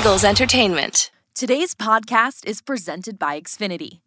[0.00, 1.10] Eagles Entertainment.
[1.34, 4.00] Today's podcast is presented by Xfinity.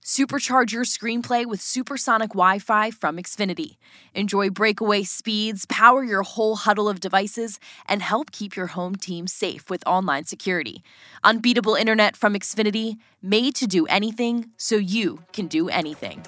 [0.00, 3.76] Supercharge your screenplay with supersonic Wi Fi from Xfinity.
[4.14, 7.58] Enjoy breakaway speeds, power your whole huddle of devices,
[7.88, 10.84] and help keep your home team safe with online security.
[11.24, 16.24] Unbeatable internet from Xfinity, made to do anything so you can do anything.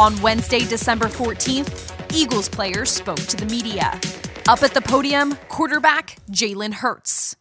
[0.00, 4.00] On Wednesday, December 14th, Eagles players spoke to the media.
[4.48, 7.36] Up at the podium, quarterback Jalen Hurts.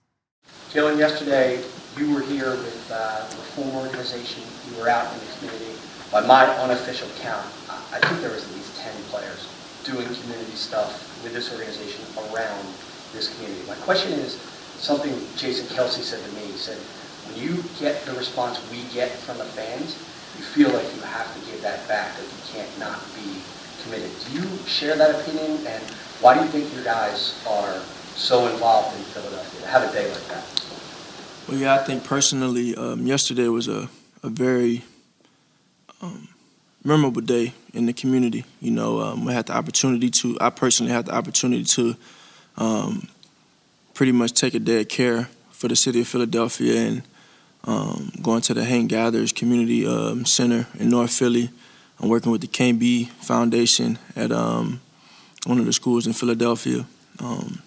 [0.72, 1.64] Jalen, yesterday
[1.98, 4.44] you were here with uh, Reform Organization.
[4.70, 5.74] You were out in the community.
[6.12, 7.46] By my unofficial count,
[7.92, 9.48] I think there was at least 10 players
[9.86, 12.66] doing community stuff with this organization around
[13.14, 13.66] this community.
[13.68, 14.36] My question is
[14.78, 16.42] something Jason Kelce said to me.
[16.52, 16.78] He said,
[17.26, 19.96] when you get the response we get from the fans,
[20.38, 23.42] you feel like you have to give that back, that you can't not be
[23.84, 24.12] committed.
[24.28, 25.66] Do you share that opinion?
[25.66, 25.84] And
[26.22, 27.80] why do you think you guys are
[28.16, 30.44] so involved in Philadelphia to have a day like that?
[31.48, 33.90] Well, yeah, I think personally, um, yesterday was a,
[34.22, 34.84] a very
[36.02, 36.28] um,
[36.84, 38.44] memorable day in the community.
[38.60, 41.96] You know, um, we had the opportunity to, I personally had the opportunity to
[42.58, 43.08] um,
[43.94, 47.04] pretty much take a day of care for the city of Philadelphia and
[47.66, 51.50] um, going to the Hank Gathers Community um, Center in North Philly.
[52.00, 54.82] I'm working with the KB Foundation at um,
[55.46, 56.86] one of the schools in Philadelphia.
[57.20, 57.62] Um,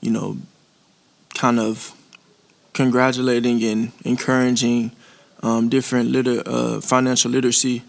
[0.00, 0.38] you know,
[1.34, 1.92] kind of
[2.72, 4.92] congratulating and encouraging
[5.42, 7.82] um, different liter- uh, financial literacy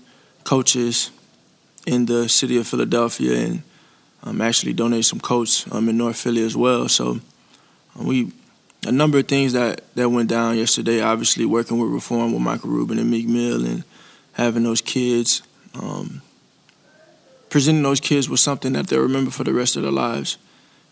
[0.44, 1.12] coaches
[1.86, 3.64] in the city of Philadelphia and
[4.24, 6.88] um, actually donate some coats um, in North Philly as well.
[6.88, 7.20] So
[8.00, 8.32] uh, we
[8.88, 11.02] a number of things that, that went down yesterday.
[11.02, 13.84] Obviously, working with Reform with Michael Rubin and Meek Mill and
[14.34, 15.42] having those kids,
[15.74, 16.22] um,
[17.50, 20.38] presenting those kids with something that they'll remember for the rest of their lives.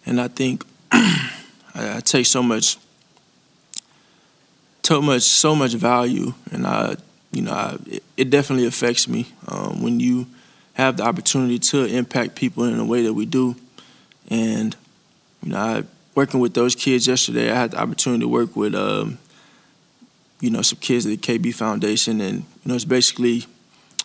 [0.05, 2.77] And I think I, take so much,
[4.83, 6.95] so much, so much value, and I,
[7.32, 10.27] you know, I, it, it, definitely affects me um, when you
[10.73, 13.55] have the opportunity to impact people in a way that we do.
[14.30, 14.76] And
[15.43, 15.83] you know, I,
[16.15, 18.76] working with those kids yesterday, I had the opportunity to work with.
[18.76, 19.20] Um,
[20.39, 23.45] you know, some kids at the KB Foundation, and you know, it's basically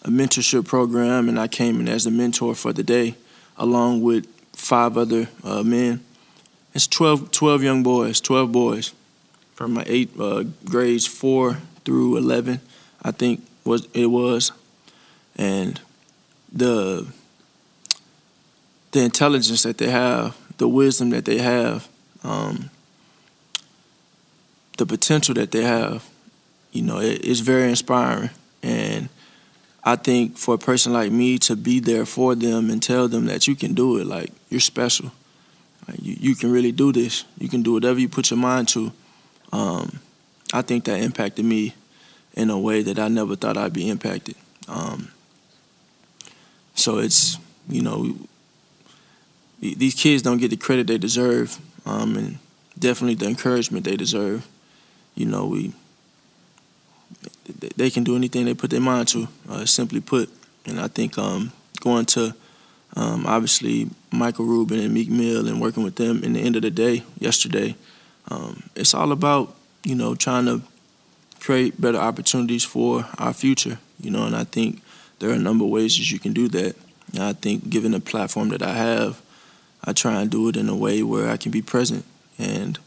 [0.03, 3.15] a mentorship program, and I came in as a mentor for the day,
[3.57, 6.05] along with five other uh, men.
[6.75, 8.95] It's 12, 12, young boys, 12 boys,
[9.55, 12.61] from my eight uh, grades four through 11,
[13.03, 14.53] I think was it was,
[15.37, 15.81] and
[16.53, 17.07] the
[18.91, 21.89] the intelligence that they have, the wisdom that they have,
[22.23, 22.71] um,
[24.77, 26.05] the potential that they have
[26.73, 28.31] you know, it, it's very inspiring.
[28.63, 29.09] And
[29.85, 33.27] I think for a person like me to be there for them and tell them
[33.27, 35.11] that you can do it, like you're special.
[35.89, 37.25] Like, you, you can really do this.
[37.39, 38.93] You can do whatever you put your mind to.
[39.53, 39.99] Um,
[40.53, 41.75] I think that impacted me
[42.35, 44.37] in a way that I never thought I'd be impacted.
[44.69, 45.11] Um,
[46.75, 47.37] so it's,
[47.69, 48.17] you know,
[49.61, 52.39] these kids don't get the credit they deserve um, and
[52.79, 54.47] definitely the encouragement they deserve.
[55.15, 55.73] You know, we
[57.77, 60.31] they can do anything they put their mind to, uh, simply put.
[60.67, 62.35] And I think um, going to
[62.95, 66.63] um, obviously Michael Rubin and Meek Mill and working with them in the end of
[66.63, 67.75] the day yesterday,
[68.31, 70.63] um, it's all about you know trying to
[71.41, 73.79] create better opportunities for our future.
[73.99, 74.83] You know, and I think
[75.19, 76.77] there are a number of ways that you can do that.
[77.15, 79.21] And I think given the platform that I have,
[79.85, 82.05] I try and do it in a way where I can be present
[82.39, 82.79] and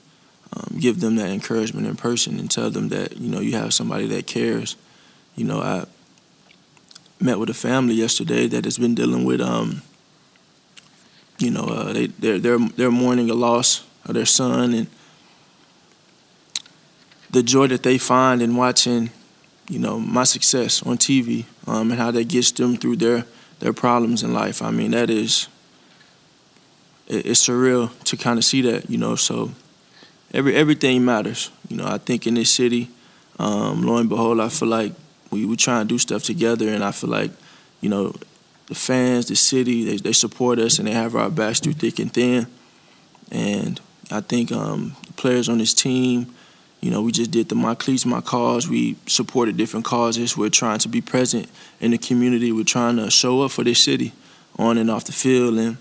[0.55, 3.73] um, give them that encouragement in person and tell them that you know you have
[3.73, 4.75] somebody that cares.
[5.35, 5.85] You know, I
[7.19, 9.81] met with a family yesterday that has been dealing with, um,
[11.39, 14.87] you know, uh, they they're they're they're mourning a loss of their son and
[17.31, 19.09] the joy that they find in watching,
[19.69, 23.25] you know, my success on TV um, and how that gets them through their
[23.59, 24.61] their problems in life.
[24.61, 25.47] I mean, that is
[27.07, 29.15] it's surreal to kind of see that, you know.
[29.15, 29.51] So
[30.35, 31.49] every everything matters.
[31.69, 32.89] You know, I think in this city,
[33.39, 34.93] um, lo and behold, I feel like
[35.31, 37.31] we we try and do stuff together, and I feel like,
[37.81, 38.13] you know,
[38.67, 41.99] the fans, the city, they they support us and they have our backs through thick
[41.99, 42.47] and thin.
[43.31, 43.79] And
[44.11, 46.33] I think um, the players on this team,
[46.81, 48.69] you know, we just did the My Cleats, My Cause.
[48.69, 50.37] We supported different causes.
[50.37, 51.49] We're trying to be present
[51.79, 52.51] in the community.
[52.51, 54.13] We're trying to show up for this city
[54.59, 55.57] on and off the field.
[55.57, 55.77] And,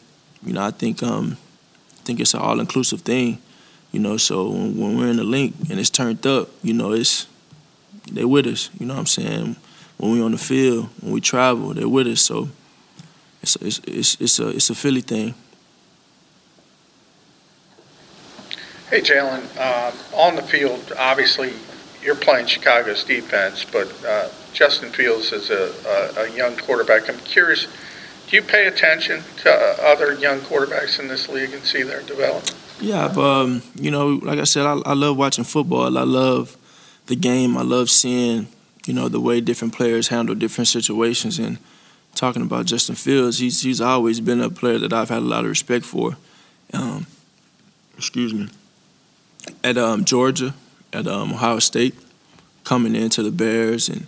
[0.47, 1.37] you know, I think um,
[2.01, 3.39] I think it's an all-inclusive thing.
[3.95, 7.29] You know, so when, we're in the Linc and it's turned up, you know, it's
[8.11, 8.69] they're with us.
[8.77, 9.55] You know what I'm saying?
[9.99, 12.21] When we're on the field, when we travel, they're with us.
[12.21, 12.49] So
[13.41, 15.37] it's it's it's, it's a it's a Philly thing.
[18.91, 21.53] Hey, Jalen, uh, on the field, obviously,
[22.03, 25.73] you're playing Chicago's defense, but uh, Justin Fields is a,
[26.19, 27.09] a, a, young quarterback.
[27.09, 27.69] I'm curious,
[28.27, 32.03] do you pay attention to uh, other young quarterbacks in this league and see their
[32.03, 32.57] development?
[32.81, 35.97] Yeah, but, um, you know, like I said, I, I love watching football.
[35.97, 36.57] I love
[37.07, 37.57] the game.
[37.57, 38.49] I love seeing,
[38.87, 41.39] you know, the way different players handle different situations.
[41.39, 41.59] And
[42.15, 45.45] talking about Justin Fields, he's he's always been a player that I've had a lot
[45.45, 46.17] of respect for.
[46.73, 47.07] Um,
[47.97, 48.49] excuse me.
[49.63, 50.55] At um, Georgia,
[50.93, 51.95] at um, Ohio State,
[52.65, 54.07] coming into the Bears and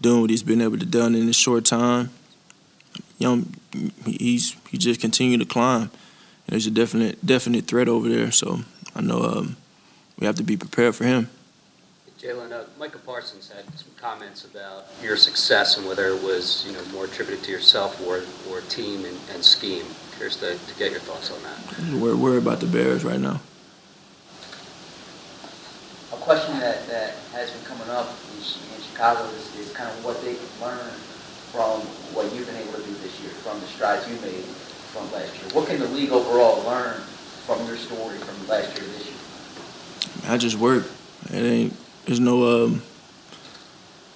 [0.00, 2.10] doing what he's been able to done in a short time.
[3.18, 3.44] You know,
[4.06, 5.90] he's he just continued to climb.
[6.46, 8.60] There's a definite definite threat over there, so
[8.94, 9.56] I know um,
[10.18, 11.30] we have to be prepared for him.
[12.20, 16.72] Jalen, uh, Micah Parsons had some comments about your success and whether it was you
[16.72, 19.84] know more attributed to yourself or or team and, and scheme.
[20.16, 22.00] Curious to, to get your thoughts on that.
[22.00, 23.40] We're worried about the Bears right now
[26.12, 30.04] A question that, that has been coming up in, in Chicago is, is kind of
[30.04, 30.88] what they can learn
[31.50, 31.82] from
[32.14, 34.44] what you've been able to do this year, from the strides you made
[34.94, 35.50] from last year.
[35.52, 37.00] What can the league overall learn
[37.46, 40.32] from your story from last year this year?
[40.32, 40.86] I just work.
[41.30, 41.76] It ain't.
[42.06, 42.64] There's no.
[42.64, 42.82] Um,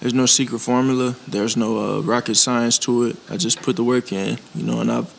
[0.01, 1.17] there's no secret formula.
[1.27, 3.17] There's no uh, rocket science to it.
[3.29, 5.13] I just put the work in, you know, and I've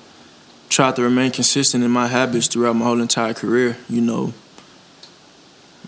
[0.69, 3.75] tried to remain consistent in my habits throughout my whole entire career.
[3.89, 4.33] You know,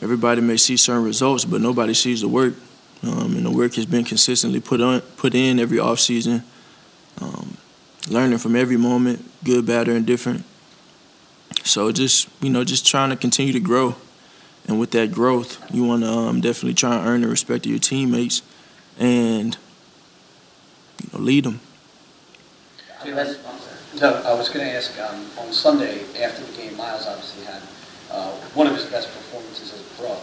[0.02, 2.56] everybody may see certain results, but nobody sees the work.
[3.02, 6.44] Um, and the work has been consistently put on, put in every offseason.
[7.22, 7.58] Um,
[8.10, 10.44] learning from every moment, good, bad, or indifferent.
[11.64, 13.96] So just you know, just trying to continue to grow,
[14.68, 17.72] and with that growth, you want to um, definitely try and earn the respect of
[17.72, 18.42] your teammates,
[19.00, 19.58] and
[21.04, 21.60] you know, lead them.
[24.00, 26.78] No, I was going to ask um, on Sunday after the game.
[26.78, 27.62] Miles obviously had
[28.10, 30.18] uh, one of his best performances as a pro.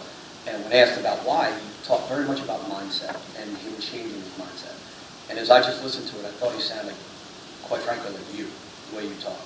[0.47, 4.17] And when asked about why, he talked very much about mindset, and he was changing
[4.17, 4.73] his mindset.
[5.29, 6.95] And as I just listened to it, I thought he sounded,
[7.69, 8.47] quite frankly, you,
[8.89, 9.39] the way you talk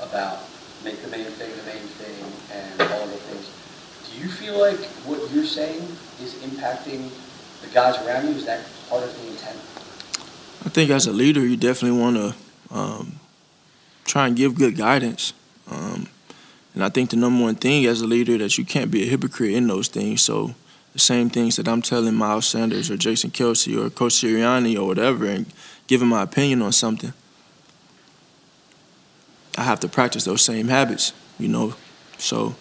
[0.00, 0.44] about
[0.84, 2.14] make the main thing the main thing
[2.52, 3.50] and all of the things.
[4.12, 4.78] Do you feel like
[5.08, 5.80] what you're saying
[6.22, 7.10] is impacting
[7.62, 8.34] the guys around you?
[8.34, 9.56] Is that part of the intent?
[10.64, 12.34] I think as a leader, you definitely want to
[12.74, 13.20] um,
[14.04, 15.32] try and give good guidance.
[15.70, 16.08] Um,
[16.74, 19.06] and I think the number one thing as a leader that you can't be a
[19.06, 20.22] hypocrite in those things.
[20.22, 20.54] So
[20.92, 24.86] the same things that I'm telling Miles Sanders or Jason Kelce or Coach Sirianni or
[24.86, 25.46] whatever and
[25.86, 27.12] giving my opinion on something,
[29.60, 31.74] I have to practice those same habits, you know.
[32.18, 32.54] So,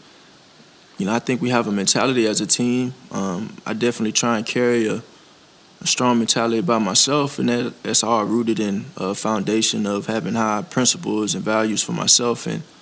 [0.98, 2.94] you know, I think we have a mentality as a team.
[3.12, 5.02] Um, I definitely try and carry a,
[5.82, 10.36] a strong mentality by myself, and that, that's all rooted in a foundation of having
[10.36, 12.62] high principles and values for myself and–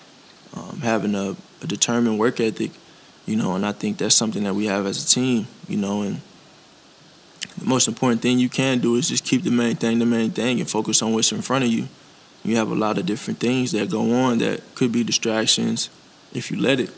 [0.57, 2.71] um, having a, a, determined work ethic,
[3.25, 6.01] you know, and I think that's something that we have as a team, you know,
[6.01, 6.21] and
[7.57, 10.31] the most important thing you can do is just keep the main thing the main
[10.31, 11.87] thing and focus on what's in front of you.
[12.47, 15.89] You have a lot of different things that go on that could be distractions
[16.33, 16.91] if you let it,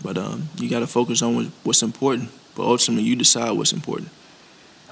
[0.00, 2.30] but um, you got to focus on what's important.
[2.54, 4.10] But ultimately, you decide what's important.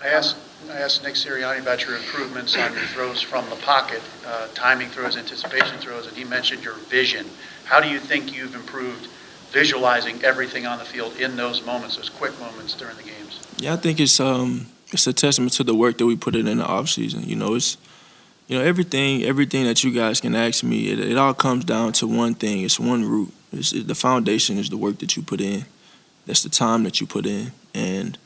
[0.03, 0.37] I asked
[0.69, 4.89] I asked Nick Sirianni about your improvements on your throws from the pocket, uh, timing
[4.89, 7.27] throws, anticipation throws, and he mentioned your vision.
[7.65, 9.07] How do you think you've improved
[9.51, 13.41] visualizing everything on the field in those moments, those quick moments during the games?
[13.59, 16.49] Yeah, I think it's um it's a testament to the work that we put in
[16.49, 17.23] in the off season.
[17.23, 17.77] You know, it's
[18.51, 20.89] you know everything everything that you guys can ask me.
[20.91, 22.63] It, it all comes down to one thing.
[22.63, 23.33] It's one root.
[23.53, 25.67] It's, it, the foundation is the work that you put in.
[26.27, 28.19] That's the time that you put in, and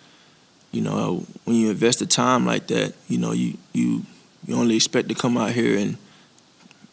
[0.73, 4.07] you know, when you invest the time like that, you know, you you
[4.47, 5.99] you only expect to come out here and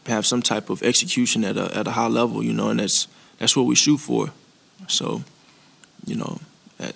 [0.07, 3.07] have some type of execution at a at a high level, you know, and that's
[3.39, 4.31] that's what we shoot for.
[4.89, 5.23] So,
[6.05, 6.41] you know,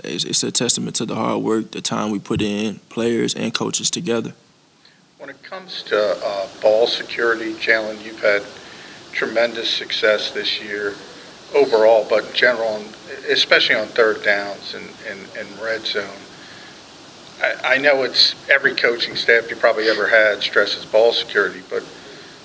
[0.03, 3.53] it's, it's a testament to the hard work, the time we put in, players and
[3.53, 4.33] coaches together.
[5.17, 8.43] When it comes to uh, ball security, Jalen, you've had
[9.13, 10.93] tremendous success this year
[11.55, 12.83] overall, but in general,
[13.29, 16.19] especially on third downs and, and, and red zone.
[17.41, 21.83] I, I know it's every coaching staff you probably ever had stresses ball security, but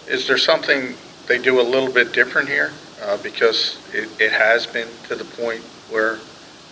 [0.06, 0.94] is there something
[1.26, 2.70] they do a little bit different here?
[3.02, 6.18] Uh, because it, it has been to the point where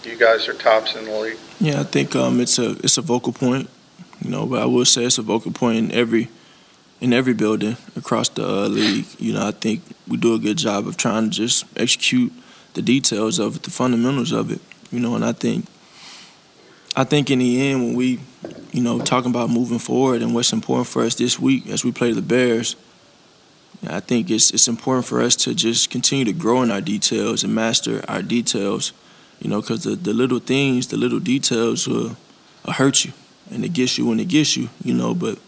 [0.04, 1.38] you guys are tops in the league.
[1.58, 3.68] Yeah, I think um, it's a it's a vocal point,
[4.20, 4.46] you know.
[4.46, 6.28] But I will say it's a vocal point in every
[7.00, 9.06] in every building across the uh, league.
[9.18, 12.32] You know, I think we do a good job of trying to just execute
[12.74, 14.60] the details of it, the fundamentals of it.
[14.90, 15.66] You know, and I think
[16.96, 18.18] I think in the end, when we,
[18.72, 21.92] you know, talking about moving forward and what's important for us this week as we
[21.92, 22.74] play the Bears,
[23.86, 27.44] I think it's it's important for us to just continue to grow in our details
[27.44, 28.92] and master our details,
[29.40, 32.16] You know, because the, the little things, the little details will,
[32.66, 33.12] will hurt you,
[33.50, 34.68] and it gets you when it gets you.
[34.82, 35.38] You know, but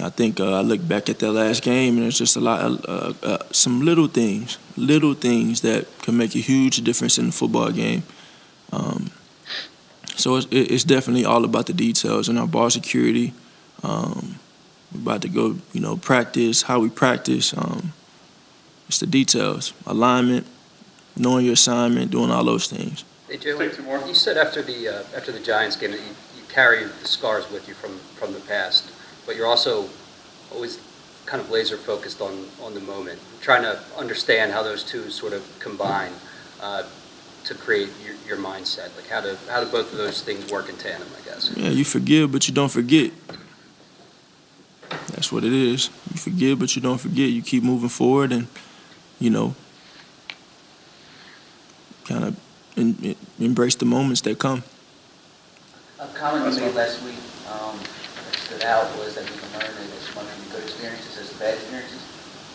[0.00, 2.60] I think uh, I look back at that last game, and it's just a lot,
[2.60, 7.26] of, uh, uh, some little things, little things that can make a huge difference in
[7.26, 8.02] the football game.
[8.70, 9.10] Um,
[10.14, 13.32] so it's, it's, definitely all about the details and our ball security.
[13.82, 14.38] Um,
[14.92, 17.56] we're about to go, you know, practice how we practice.
[17.56, 17.92] Um,
[18.88, 20.46] it's the details, alignment,
[21.16, 23.04] knowing your assignment, doing all those things.
[23.28, 26.84] Hey, Jalen, you said after the uh, after the Giants game that you, you carry
[26.84, 28.90] the scars with you from from the past
[29.28, 29.86] but you're also
[30.50, 30.80] always
[31.26, 35.34] kind of laser focused on, on the moment, trying to understand how those two sort
[35.34, 36.12] of combine
[36.62, 36.82] uh,
[37.44, 38.96] to create your, your mindset.
[38.96, 41.06] Like how do how do both of those things work in tandem?
[41.20, 41.54] I guess.
[41.54, 43.12] Yeah, you forgive, but you don't forget.
[45.08, 45.90] That's what it is.
[46.10, 47.28] You forgive, but you don't forget.
[47.28, 48.46] You keep moving forward, and
[49.20, 49.54] you know,
[52.06, 52.40] kind of
[52.78, 54.62] in, embrace the moments that come.
[55.98, 57.18] A comment you made last week.
[57.50, 57.78] Um,
[58.46, 61.38] stood out was that we can learn as much from the good experiences as the
[61.42, 62.00] bad experiences.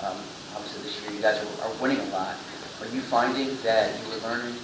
[0.01, 0.17] Um,
[0.55, 2.35] obviously, this year you guys are, are, winning a lot.
[2.81, 4.55] Are you finding that you were learning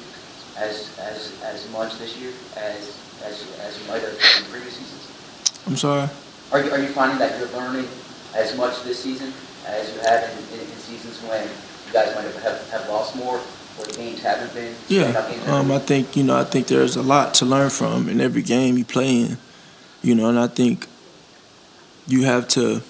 [0.57, 5.05] as as as much this year as as as you might have in previous seasons?
[5.67, 6.09] I'm sorry.
[6.51, 7.87] Are you are you finding that you're learning
[8.33, 9.31] as much this season
[9.67, 13.15] as you have in, in, in seasons when you guys might have, have, have lost
[13.15, 13.39] more?
[13.79, 14.75] The games haven't been.
[14.87, 16.37] Yeah, um, I think you know.
[16.37, 19.37] I think there's a lot to learn from in every game you play in.
[20.01, 20.87] You know, and I think
[22.07, 22.81] you have to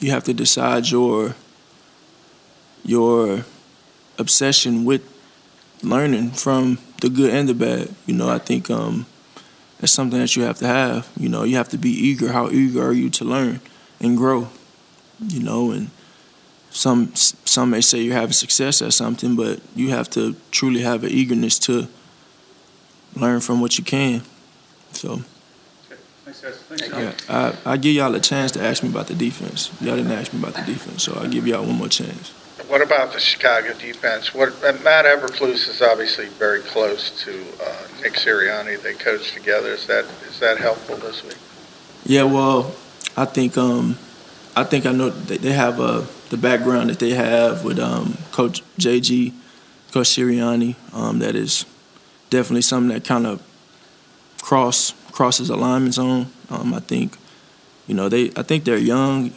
[0.00, 1.34] you have to decide your
[2.84, 3.44] your
[4.18, 5.02] obsession with
[5.82, 7.94] learning from the good and the bad.
[8.06, 9.06] You know, I think um,
[9.78, 11.08] that's something that you have to have.
[11.16, 12.32] You know, you have to be eager.
[12.32, 13.60] How eager are you to learn
[14.00, 14.48] and grow?
[15.20, 15.90] You know, and
[16.70, 17.14] some
[17.48, 21.10] some may say you're having success at something, but you have to truly have an
[21.10, 21.88] eagerness to
[23.16, 24.22] learn from what you can.
[24.92, 25.22] So.
[26.24, 26.56] Thanks, guys.
[26.56, 26.88] Thanks,
[27.28, 29.70] yeah, I, I give y'all a chance to ask me about the defense.
[29.80, 32.30] Y'all didn't ask me about the defense, so I'll give y'all one more chance.
[32.68, 34.34] What about the Chicago defense?
[34.34, 37.32] What Matt Eberflus is obviously very close to
[37.64, 38.82] uh, Nick Sirianni.
[38.82, 39.70] They coach together.
[39.70, 41.38] Is that is that helpful this week?
[42.04, 42.74] Yeah, well,
[43.16, 43.96] I think um,
[44.58, 48.64] I think I know they have uh, the background that they have with um, Coach
[48.76, 49.32] JG,
[49.92, 50.74] Coach Sirianni.
[50.92, 51.64] Um, that is
[52.28, 53.40] definitely something that kind of
[54.42, 56.26] cross crosses alignment zone.
[56.50, 57.16] Um, I think,
[57.86, 59.30] you know, they I think they're young.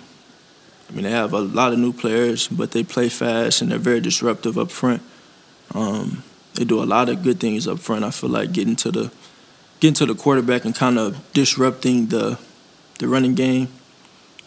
[0.90, 3.78] I mean, they have a lot of new players, but they play fast and they're
[3.78, 5.04] very disruptive up front.
[5.76, 6.24] Um,
[6.56, 8.04] they do a lot of good things up front.
[8.04, 9.12] I feel like getting to the
[9.80, 12.40] getting to the quarterback and kind of disrupting the
[12.98, 13.68] the running game.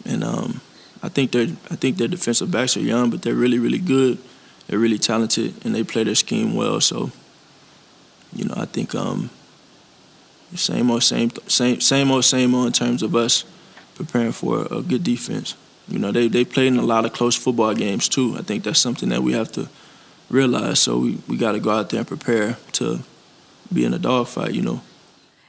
[0.05, 0.61] And um,
[1.01, 4.17] I think their I think their defensive backs are young, but they're really really good.
[4.67, 6.81] They're really talented and they play their scheme well.
[6.81, 7.11] So,
[8.33, 9.29] you know, I think um,
[10.55, 13.45] same old, same, same, same old, same old in terms of us
[13.95, 15.55] preparing for a good defense.
[15.87, 18.35] You know, they they played in a lot of close football games too.
[18.37, 19.69] I think that's something that we have to
[20.29, 20.79] realize.
[20.79, 23.01] So we, we got to go out there and prepare to
[23.71, 24.53] be in a dogfight.
[24.53, 24.81] You know.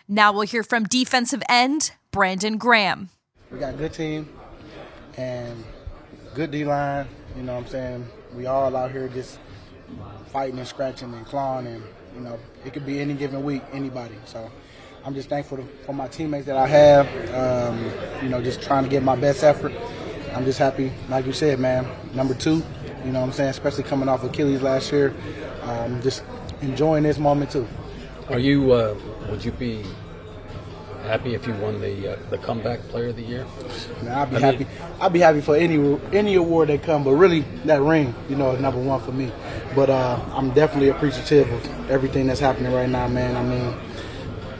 [0.08, 3.08] Now we'll hear from defensive end Brandon Graham.
[3.50, 4.28] We got a good team
[5.16, 5.64] and
[6.34, 7.06] good D line.
[7.36, 8.08] You know what I'm saying?
[8.34, 9.38] We all out here just
[10.32, 11.82] fighting and scratching and clawing and
[12.14, 14.16] you know it could be any given week anybody.
[14.24, 14.50] So
[15.04, 17.06] I'm just thankful for my teammates that I have.
[17.32, 17.92] Um,
[18.22, 19.72] you know, just trying to give my best effort.
[20.34, 21.86] I'm just happy, like you said, man.
[22.12, 22.62] Number two,
[23.04, 25.14] you know what I'm saying, especially coming off Achilles last year.
[25.62, 26.24] Um, just
[26.60, 27.68] enjoying this moment too.
[28.28, 28.72] Are you?
[28.72, 28.96] Uh,
[29.30, 29.84] would you be
[31.06, 33.46] happy if you won the uh, the comeback player of the year?
[34.08, 34.58] I'd be I happy.
[34.58, 34.68] Mean,
[35.00, 38.52] I'd be happy for any any award that come, but really that ring, you know,
[38.52, 39.32] is number one for me.
[39.74, 43.36] But uh, I'm definitely appreciative of everything that's happening right now, man.
[43.36, 43.74] I mean,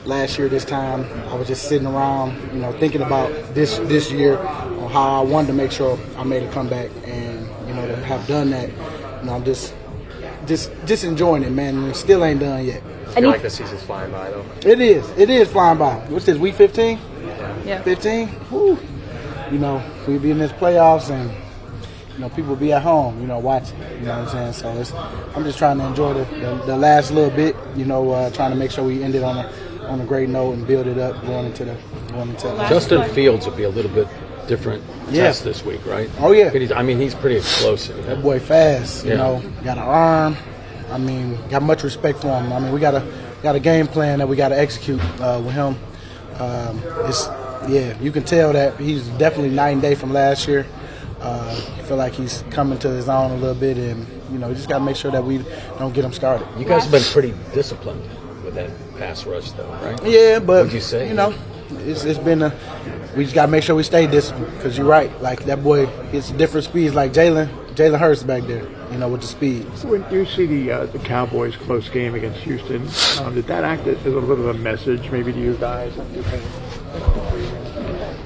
[0.05, 4.11] last year this time I was just sitting around, you know, thinking about this this
[4.13, 7.87] year on how I wanted to make sure I made a comeback, and you know
[7.87, 9.75] to have done that, you know, I'm just
[10.47, 11.85] just just enjoying it, man.
[11.85, 12.83] It still ain't done yet.
[13.17, 14.45] I feel like the season's flying by though.
[14.65, 15.09] It is.
[15.19, 15.95] It is flying by.
[16.09, 16.39] What's this?
[16.39, 16.99] Week 15?
[17.65, 17.83] Yeah.
[17.83, 18.29] 15.
[18.29, 18.79] Whew.
[19.51, 21.31] You know, we be in this playoffs and
[22.15, 23.79] you know, people be at home, you know, watching.
[23.79, 24.53] You know what I'm saying?
[24.55, 24.93] So it's,
[25.35, 28.51] I'm just trying to enjoy the, the, the last little bit, you know, uh, trying
[28.51, 29.53] to make sure we end it on a
[29.87, 33.09] on a great note and build it up going into the going into the Justin
[33.11, 34.09] Fields will be a little bit
[34.49, 35.25] different yeah.
[35.25, 36.11] test this week, right?
[36.19, 36.51] Oh yeah.
[36.75, 38.05] I mean, he's pretty explosive.
[38.07, 39.05] That boy fast.
[39.05, 39.17] You yeah.
[39.17, 40.37] know, got an arm.
[40.91, 42.53] I mean, got much respect for him.
[42.53, 43.07] I mean, we got a
[43.43, 45.77] got a game plan that we got to execute uh, with him.
[46.39, 47.27] Um, it's
[47.69, 50.67] yeah, you can tell that he's definitely night and day from last year.
[51.21, 54.49] Uh, I feel like he's coming to his own a little bit, and you know,
[54.49, 55.39] you just got to make sure that we
[55.79, 56.47] don't get him started.
[56.59, 58.03] You guys have been pretty disciplined
[58.45, 59.99] with that pass rush, though, right?
[60.05, 61.09] Yeah, but What'd you say?
[61.09, 61.35] You know,
[61.71, 62.55] it's, it's been a.
[63.17, 65.11] We just gotta make sure we stay disciplined because you're right.
[65.23, 66.95] Like that boy, it's different speeds.
[66.95, 68.67] Like Jalen, Jalen Hurts back there.
[68.91, 69.65] You know, with the speed.
[69.85, 72.83] When you see the uh, the Cowboys close game against Houston,
[73.25, 75.93] um, did that act as a little bit of a message maybe to you guys?
[75.95, 76.43] Do you think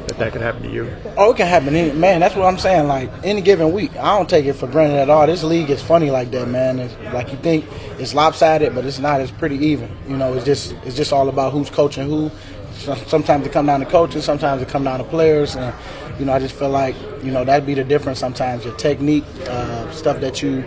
[0.07, 0.89] that that could happen to you?
[1.17, 1.75] Oh, it can happen.
[1.75, 2.87] Any, man, that's what I'm saying.
[2.89, 5.27] Like any given week, I don't take it for granted at all.
[5.27, 6.79] This league is funny like that, man.
[6.79, 7.65] It's, like you think
[7.99, 9.21] it's lopsided, but it's not.
[9.21, 9.91] It's pretty even.
[10.09, 12.31] You know, it's just it's just all about who's coaching who.
[12.75, 15.75] So- Sometimes it come down to coaches, sometimes it come down to players, and
[16.21, 18.19] you know, I just feel like you know that'd be the difference.
[18.19, 20.63] Sometimes your technique, uh, stuff that you,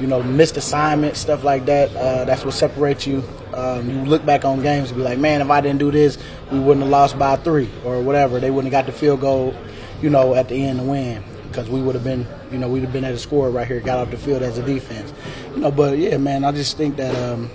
[0.00, 1.94] you know, missed assignments, stuff like that.
[1.96, 3.24] Uh, that's what separates you.
[3.54, 6.18] Um, you look back on games and be like, man, if I didn't do this,
[6.52, 8.38] we wouldn't have lost by three or whatever.
[8.38, 9.56] They wouldn't have got the field goal,
[10.02, 12.82] you know, at the end to win because we would have been, you know, we'd
[12.82, 15.12] have been at a score right here, got off the field as a defense,
[15.54, 15.70] you know.
[15.70, 17.50] But yeah, man, I just think that um,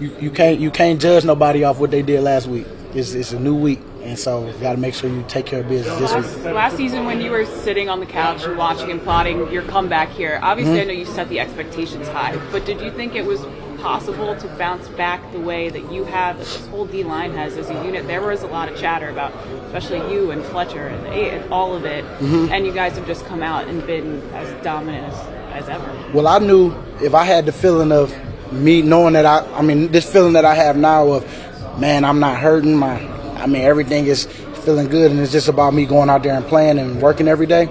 [0.00, 2.66] you, you can't you can't judge nobody off what they did last week.
[2.92, 5.60] It's, it's a new week, and so you got to make sure you take care
[5.60, 6.44] of business this week.
[6.44, 9.62] Last, last season, when you were sitting on the couch and watching and plotting your
[9.62, 10.90] comeback here, obviously Mm-hmm.
[10.90, 13.40] I know you set the expectations high, but did you think it was
[13.80, 17.56] possible to bounce back the way that you have, that this whole D line has
[17.56, 18.06] as a unit?
[18.06, 19.32] There was a lot of chatter about,
[19.66, 22.52] especially you and Fletcher and, and all of it, Mm-hmm.
[22.52, 26.10] and you guys have just come out and been as dominant as, as ever.
[26.14, 28.14] Well, I knew if I had the feeling of
[28.52, 32.20] me knowing that I, I mean, this feeling that I have now of, man, I'm
[32.20, 32.76] not hurting.
[32.76, 32.98] My,
[33.42, 34.26] I mean, everything is
[34.64, 37.46] feeling good, and it's just about me going out there and playing and working every
[37.46, 37.68] day.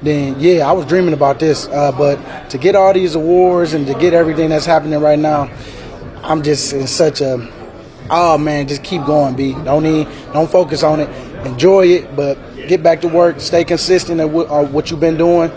[0.00, 1.66] Then yeah, I was dreaming about this.
[1.68, 5.50] Uh, but to get all these awards and to get everything that's happening right now,
[6.22, 7.52] I'm just in such a,
[8.08, 9.52] oh man, just keep going, B.
[9.52, 11.10] Don't need, don't focus on it.
[11.46, 13.40] Enjoy it, but get back to work.
[13.40, 15.50] Stay consistent at what, uh, what you've been doing,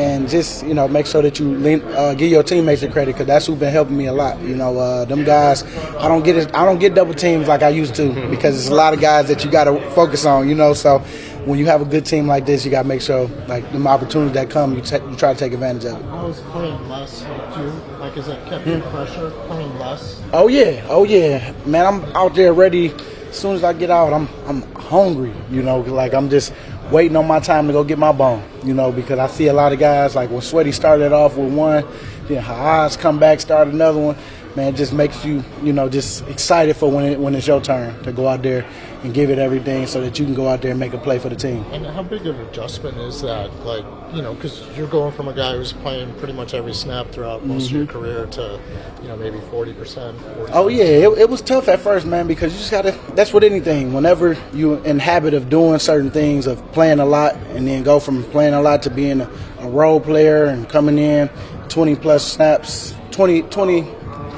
[0.00, 3.12] and just you know make sure that you lean, uh, give your teammates the credit
[3.12, 4.40] because that's who's been helping me a lot.
[4.40, 5.62] You know, uh, them guys.
[5.98, 6.54] I don't get it.
[6.54, 9.28] I don't get double teams like I used to because it's a lot of guys
[9.28, 10.48] that you got to focus on.
[10.48, 11.00] You know, so
[11.44, 13.86] when you have a good team like this, you got to make sure like the
[13.86, 16.06] opportunities that come, you, ta- you try to take advantage of it.
[16.06, 17.64] I was playing less helped you?
[17.98, 20.22] Like, is it kept you pressure playing less?
[20.32, 21.86] Oh yeah, oh yeah, man.
[21.86, 22.92] I'm out there ready.
[23.28, 25.32] As soon as I get out, I'm I'm hungry.
[25.50, 26.52] You know, like I'm just
[26.90, 28.42] waiting on my time to go get my bone.
[28.64, 31.52] You know, because I see a lot of guys like when Sweaty started off with
[31.52, 31.84] one,
[32.26, 34.16] then Haas come back, start another one.
[34.56, 37.60] Man, it just makes you you know just excited for when it, when it's your
[37.60, 38.66] turn to go out there
[39.02, 41.18] and give it everything, so that you can go out there and make a play
[41.18, 41.64] for the team.
[41.72, 43.50] And how big of an adjustment is that?
[43.64, 43.84] Like,
[44.14, 47.44] you know, because you're going from a guy who's playing pretty much every snap throughout
[47.46, 47.98] most of your mm-hmm.
[47.98, 48.60] career to,
[49.00, 50.20] you know, maybe 40%.
[50.36, 52.98] 40 Oh yeah, it, it was tough at first, man, because you just gotta.
[53.14, 53.92] That's with anything.
[53.92, 58.00] Whenever you in habit of doing certain things, of playing a lot, and then go
[58.00, 61.30] from playing a lot to being a, a role player and coming in
[61.68, 63.82] 20 plus snaps, 20, 20,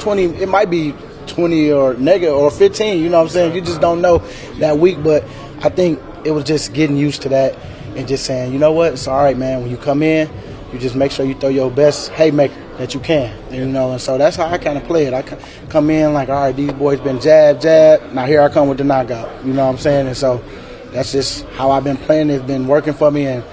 [0.02, 0.24] 20.
[0.24, 0.94] It might be
[1.28, 3.02] 20 or negative or 15.
[3.02, 3.54] You know what I'm saying?
[3.54, 4.18] You just don't know
[4.58, 5.24] that week, but
[5.62, 7.56] I think it was just getting used to that
[7.96, 9.62] and just saying, you know what, it's all right, man.
[9.62, 10.28] When you come in,
[10.72, 13.92] you just make sure you throw your best haymaker that you can, you know.
[13.92, 15.12] And so that's how I kind of play it.
[15.12, 15.22] I
[15.68, 18.12] come in like, all right, these boys been jab, jab.
[18.12, 19.44] Now here I come with the knockout.
[19.44, 20.06] You know what I'm saying?
[20.06, 20.42] And so
[20.86, 22.30] that's just how I've been playing.
[22.30, 23.44] It's been working for me, and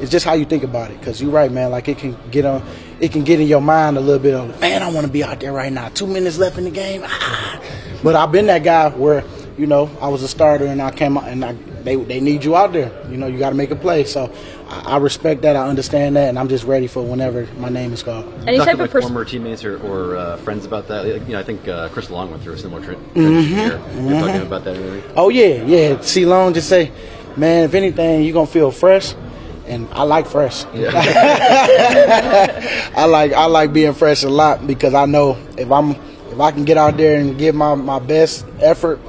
[0.00, 1.02] it's just how you think about it.
[1.02, 1.70] Cause you're right, man.
[1.70, 2.64] Like it can get on,
[3.00, 5.22] it can get in your mind a little bit of, man, I want to be
[5.24, 5.88] out there right now.
[5.90, 7.02] Two minutes left in the game.
[7.04, 7.62] Ah.
[8.02, 9.24] But I've been that guy where,
[9.56, 12.44] you know, I was a starter and I came out and I, they they need
[12.44, 12.92] you out there.
[13.08, 14.04] You know, you got to make a play.
[14.04, 14.32] So
[14.68, 15.56] I, I respect that.
[15.56, 18.26] I understand that, and I'm just ready for whenever my name is called.
[18.46, 19.10] Any Talk type to, of like person.
[19.10, 21.06] former teammates or, or uh, friends about that.
[21.06, 23.82] Like, You know, I think uh, Chris Long went through a similar tra- transition here.
[24.02, 25.02] You're talking about that, really.
[25.16, 26.00] Oh yeah, yeah.
[26.00, 26.92] See, long just say,
[27.36, 29.14] man, if anything, you're gonna feel fresh,
[29.68, 30.64] and I like fresh.
[30.74, 30.74] I
[33.08, 35.90] like I like being fresh a lot because I know if I'm
[36.38, 39.00] if I can get out there and give my, my best effort,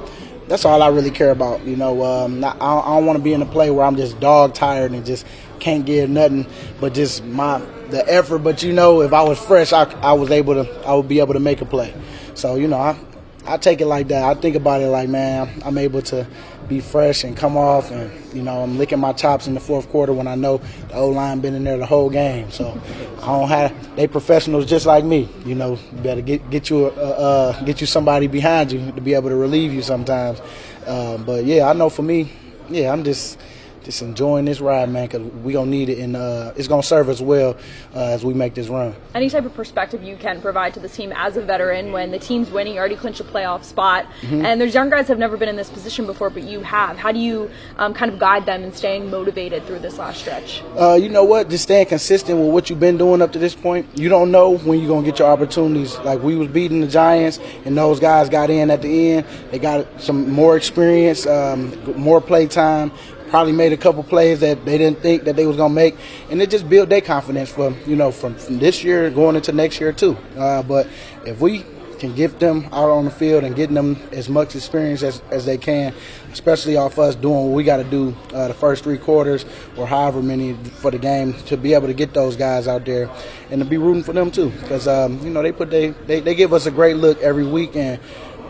[0.48, 1.64] that's all I really care about.
[1.64, 3.86] You know, um, not, I don't, I don't want to be in a play where
[3.86, 5.24] I'm just dog tired and just
[5.60, 6.46] can't give nothing,
[6.80, 7.58] but just my
[7.90, 8.38] the effort.
[8.38, 11.20] But you know, if I was fresh, I, I was able to I would be
[11.20, 11.94] able to make a play.
[12.34, 12.98] So you know, I
[13.46, 14.24] I take it like that.
[14.24, 16.26] I think about it like, man, I'm able to
[16.70, 19.90] be fresh and come off, and you know, I'm licking my chops in the fourth
[19.90, 22.50] quarter when I know the O line been in there the whole game.
[22.50, 22.80] So
[23.20, 25.28] I don't have they professionals just like me.
[25.44, 29.14] You know, better get get you a, uh, get you somebody behind you to be
[29.14, 30.40] able to relieve you sometimes.
[30.86, 32.32] Um, but yeah, I know for me,
[32.70, 33.38] yeah, I'm just
[33.84, 37.08] just enjoying this ride, man, because we gonna need it, and uh, it's gonna serve
[37.08, 37.56] us well
[37.94, 38.94] uh, as we make this run.
[39.14, 42.18] Any type of perspective you can provide to the team as a veteran when the
[42.18, 44.44] team's winning, you already clinched a playoff spot, Mhm.
[44.44, 46.98] and there's young guys have never been in this position before, but you have.
[46.98, 50.62] How do you um, kind of guide them in staying motivated through this last stretch?
[50.78, 51.48] Uh, you know what?
[51.48, 53.86] Just staying consistent with what you've been doing up to this point.
[53.94, 55.98] You don't know when you're gonna get your opportunities.
[56.00, 59.26] Like we was beating the Giants, and those guys got in at the end.
[59.50, 62.92] They got some more experience, um, more play time.
[63.30, 65.96] Probably made a couple plays that they didn't think that they was gonna make,
[66.30, 69.52] and it just built their confidence for you know from, from this year going into
[69.52, 70.16] next year too.
[70.36, 70.88] Uh, but
[71.24, 71.64] if we
[72.00, 75.44] can get them out on the field and getting them as much experience as, as
[75.44, 75.94] they can,
[76.32, 79.44] especially off us doing what we got to do uh, the first three quarters
[79.76, 83.08] or however many for the game to be able to get those guys out there
[83.50, 86.20] and to be rooting for them too because um, you know they put they, they
[86.20, 88.00] they give us a great look every week and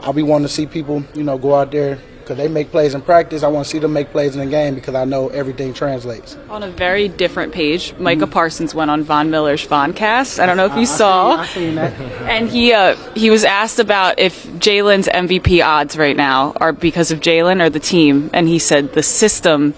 [0.02, 1.98] I'll be wanting to see people you know go out there
[2.30, 3.42] because they make plays in practice.
[3.42, 6.36] I want to see them make plays in the game because I know everything translates.
[6.48, 10.38] On a very different page, Micah Parsons went on Von Miller's Voncast.
[10.38, 11.38] I don't know if you saw.
[11.38, 11.76] I seen.
[12.30, 17.10] And he uh, he was asked about if Jalen's MVP odds right now are because
[17.10, 19.74] of Jalen or the team, and he said the system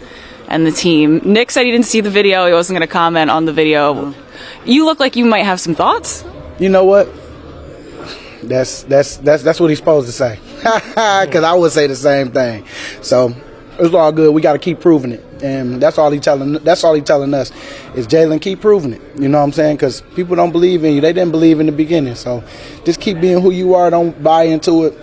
[0.49, 1.23] and the team.
[1.25, 4.13] Nick said he didn't see the video; he wasn't going to comment on the video.
[4.67, 6.23] You look like you might have some thoughts.
[6.59, 7.09] You know what?
[8.43, 10.39] That's that's that's that's what he's supposed to say.
[10.63, 12.65] Because I would say the same thing.
[13.01, 13.35] So
[13.79, 14.35] it's all good.
[14.35, 16.53] We got to keep proving it, and that's all he telling.
[16.55, 17.51] That's all he telling us
[17.95, 19.03] is Jalen keep proving it.
[19.17, 19.77] You know what I'm saying?
[19.77, 21.01] Because people don't believe in you.
[21.01, 22.15] They didn't believe in the beginning.
[22.15, 22.43] So
[22.85, 23.91] just keep being who you are.
[23.91, 24.99] Don't buy into it.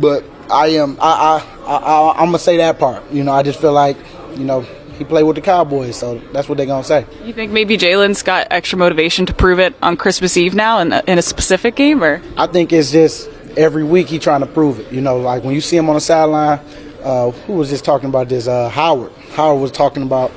[0.00, 0.96] But I am.
[1.00, 3.10] I I, I, I I'm gonna say that part.
[3.10, 3.96] You know, I just feel like
[4.36, 4.66] you know
[4.98, 7.06] he played with the Cowboys, so that's what they're gonna say.
[7.24, 10.92] You think maybe Jalen's got extra motivation to prove it on Christmas Eve now in
[10.92, 14.46] a, in a specific game, or I think it's just every week he trying to
[14.46, 14.92] prove it.
[14.92, 16.60] You know, like when you see him on the sideline,
[17.02, 18.46] uh, who was just talking about this?
[18.46, 19.12] Uh, Howard.
[19.34, 20.30] Howard was talking about,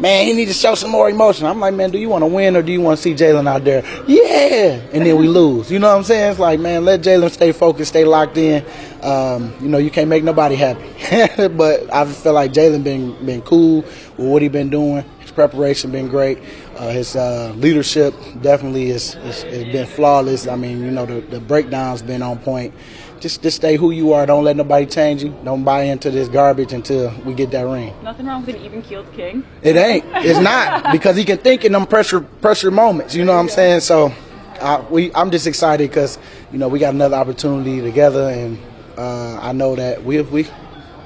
[0.00, 1.46] man, he need to show some more emotion.
[1.46, 3.46] I'm like, man, do you want to win or do you want to see Jalen
[3.46, 3.84] out there?
[4.06, 5.70] Yeah, and then we lose.
[5.70, 6.30] You know what I'm saying?
[6.30, 8.64] It's like, man, let Jalen stay focused, stay locked in.
[9.02, 11.48] Um, you know, you can't make nobody happy.
[11.48, 15.04] but I feel like Jalen been been cool with what he been doing.
[15.20, 16.38] His preparation been great.
[16.76, 20.46] Uh, his uh, leadership definitely is, is, has been flawless.
[20.46, 22.74] I mean, you know, the, the breakdown's been on point.
[23.20, 24.24] Just just stay who you are.
[24.26, 25.34] Don't let nobody change you.
[25.44, 27.92] Don't buy into this garbage until we get that ring.
[28.02, 29.44] nothing wrong with an even-keeled king?
[29.62, 30.04] It ain't.
[30.16, 33.14] It's not because he can think in them pressure pressure moments.
[33.14, 33.80] You know what I'm saying?
[33.80, 34.12] So,
[34.60, 36.18] uh, we I'm just excited because
[36.50, 38.58] you know we got another opportunity together, and
[38.96, 40.46] uh, I know that we we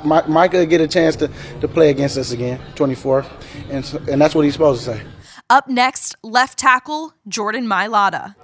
[0.04, 1.30] Mi- Micah get a chance to,
[1.62, 3.24] to play against us again, 24,
[3.70, 5.02] and so- and that's what he's supposed to say.
[5.50, 8.34] Up next, left tackle Jordan Mailata.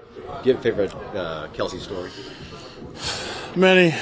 [0.43, 2.11] Give a favorite uh, Kelce story.
[3.57, 3.95] Many,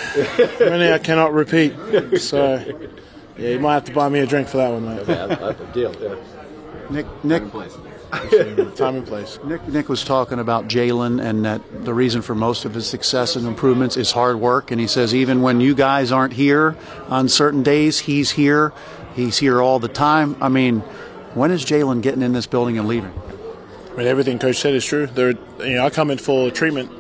[0.61, 1.75] many I cannot repeat.
[2.21, 2.63] So,
[3.37, 5.07] yeah, you might have to buy me a drink for that one, mate.
[5.09, 5.95] Yeah, that's a deal.
[6.01, 6.15] Yeah.
[6.91, 7.43] Nick, Nick,
[8.11, 9.39] Time and place.
[9.45, 13.37] Nick, Nick was talking about Jalen and that the reason for most of his success
[13.37, 14.71] and improvements is hard work.
[14.71, 16.77] And he says even when you guys aren't here
[17.09, 18.73] on certain days, he's here.
[19.15, 20.37] He's here all the time.
[20.41, 20.81] I mean,
[21.35, 23.13] when is Jalen getting in this building and leaving?
[23.93, 25.07] I mean, everything Coach said is true.
[25.07, 26.98] There, you know, I come in for treatment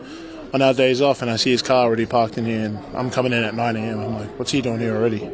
[0.52, 3.10] on our days off, and I see his car already parked in here, and I'm
[3.10, 4.00] coming in at 9 a.m.
[4.00, 5.24] I'm like, what's he doing here already?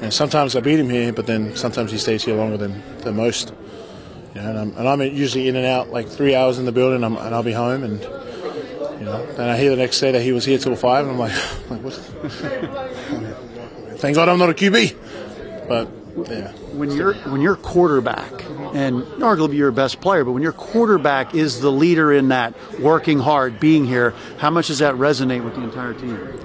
[0.00, 3.16] And sometimes I beat him here, but then sometimes he stays here longer than, than
[3.16, 3.52] most.
[4.34, 6.72] You know, and, I'm, and I'm usually in and out like three hours in the
[6.72, 10.22] building, and I'll be home, and you know, then I hear the next day that
[10.22, 11.32] he was here till five, and I'm like,
[11.70, 11.94] like what?
[13.98, 15.68] Thank God I'm not a QB.
[15.68, 15.88] But
[16.28, 16.52] yeah.
[16.72, 18.32] When you're when you're quarterback,
[18.74, 22.54] and arguably you're a best player, but when your quarterback is the leader in that,
[22.80, 26.42] working hard, being here, how much does that resonate with the entire team?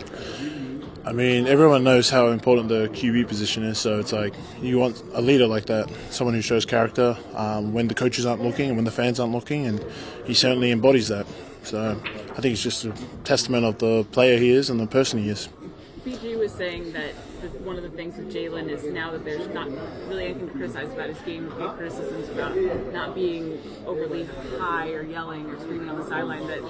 [1.07, 5.01] I mean, everyone knows how important the QB position is, so it's like you want
[5.13, 8.75] a leader like that, someone who shows character um, when the coaches aren't looking and
[8.75, 9.83] when the fans aren't looking, and
[10.25, 11.25] he certainly embodies that.
[11.63, 11.97] So
[12.31, 15.29] I think it's just a testament of the player he is and the person he
[15.29, 15.47] is.
[16.07, 19.45] BG was saying that the, one of the things with Jalen is now that there's
[19.49, 19.69] not
[20.07, 22.55] really anything to criticize about his game, few criticisms about
[22.93, 24.23] not being overly
[24.57, 26.61] high or yelling or screaming on the sideline, that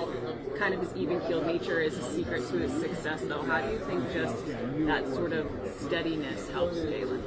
[0.57, 3.43] kind of his even keeled nature is a secret to his success, though.
[3.43, 4.43] How do you think just
[4.87, 5.47] that sort of
[5.81, 7.21] steadiness helps Jalen?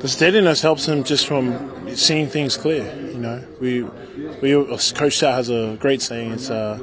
[0.00, 2.94] The steadiness helps him just from seeing things clear.
[2.96, 3.82] You know, we
[4.40, 4.52] we
[4.94, 6.32] Coach Sal has a great saying.
[6.32, 6.80] It's uh,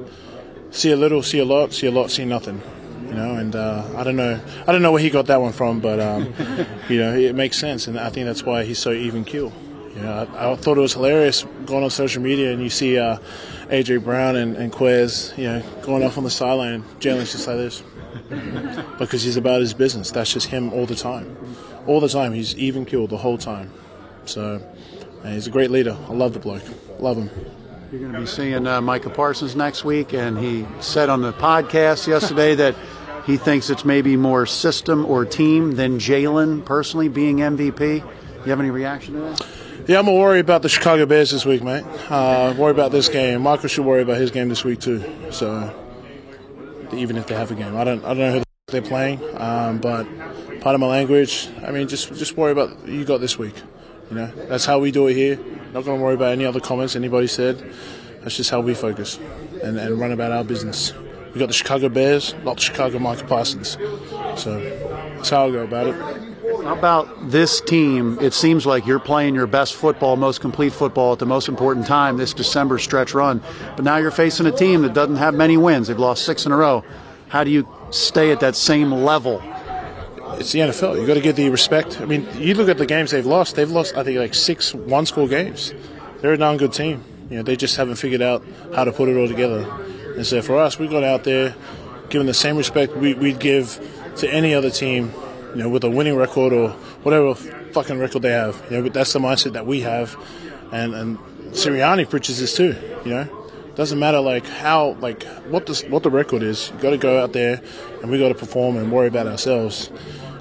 [0.70, 2.62] see a little, see a lot, see a lot, see nothing.
[3.14, 5.54] You know, and uh, I don't know, I don't know where he got that one
[5.54, 6.34] from, but um,
[6.90, 9.54] you know, it makes sense, and I think that's why he's so even keel.
[9.96, 12.98] You know, I, I thought it was hilarious going on social media and you see
[12.98, 13.20] uh,
[13.68, 16.74] AJ Brown and, and Quez, you know, going off on the sideline.
[16.74, 17.84] and Jalen's just like this
[18.98, 20.10] because he's about his business.
[20.10, 21.38] That's just him all the time.
[21.86, 22.34] all the time.
[22.34, 23.72] He's even killed the whole time.
[24.26, 24.68] So
[25.24, 25.96] and he's a great leader.
[26.10, 26.64] I love the bloke.
[26.98, 27.30] Love him.
[27.92, 31.32] You're going to be seeing uh, Micah Parsons next week, and he said on the
[31.34, 32.74] podcast yesterday that
[33.26, 37.98] he thinks it's maybe more system or team than Jalen personally being MVP.
[37.98, 39.48] You have any reaction to that?
[39.88, 41.84] Yeah, I'm gonna worry about the Chicago Bears this week, mate.
[42.10, 43.42] Uh, worry about this game.
[43.42, 45.04] Michael should worry about his game this week too.
[45.32, 45.74] So
[46.94, 49.80] even if they have a game, I don't, I don't know who they're playing, um,
[49.80, 50.06] but
[50.62, 51.50] part of my language.
[51.66, 53.56] I mean, just just worry about you got this week.
[54.10, 55.38] You know, that's how we do it here.
[55.74, 57.74] Not to worry about any other comments anybody said.
[58.22, 59.20] That's just how we focus
[59.62, 60.94] and, and run about our business.
[61.34, 63.78] We got the Chicago Bears, not the Chicago Michael Parsons.
[64.36, 65.96] So that's how I go about it.
[66.64, 68.18] How about this team?
[68.22, 71.88] It seems like you're playing your best football, most complete football at the most important
[71.88, 73.42] time this December stretch run.
[73.76, 75.88] But now you're facing a team that doesn't have many wins.
[75.88, 76.86] They've lost six in a row.
[77.30, 79.42] How do you stay at that same level?
[80.38, 81.00] It's the NFL.
[81.00, 82.00] You got to get the respect.
[82.00, 83.56] I mean, you look at the games they've lost.
[83.56, 85.74] They've lost, I think, like six one-score games.
[86.22, 87.04] They're a darn good team.
[87.30, 88.44] You know, they just haven't figured out
[88.76, 89.66] how to put it all together.
[90.16, 91.56] And so for us, we got out there,
[92.10, 93.80] given the same respect we, would give
[94.18, 95.12] to any other team,
[95.52, 96.70] you know, with a winning record or
[97.04, 97.36] whatever
[97.74, 98.62] fucking record they have.
[98.70, 100.16] You know, that's the mindset that we have,
[100.72, 101.18] and and
[101.52, 102.76] Sirianni preaches this too.
[103.04, 106.70] You know, doesn't matter like how like what the what the record is.
[106.70, 107.62] You got to go out there,
[108.02, 109.90] and we got to perform and worry about ourselves,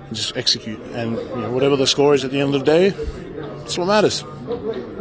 [0.07, 0.81] and just execute.
[0.93, 2.91] And you know, whatever the score is at the end of the day,
[3.59, 4.23] that's what matters.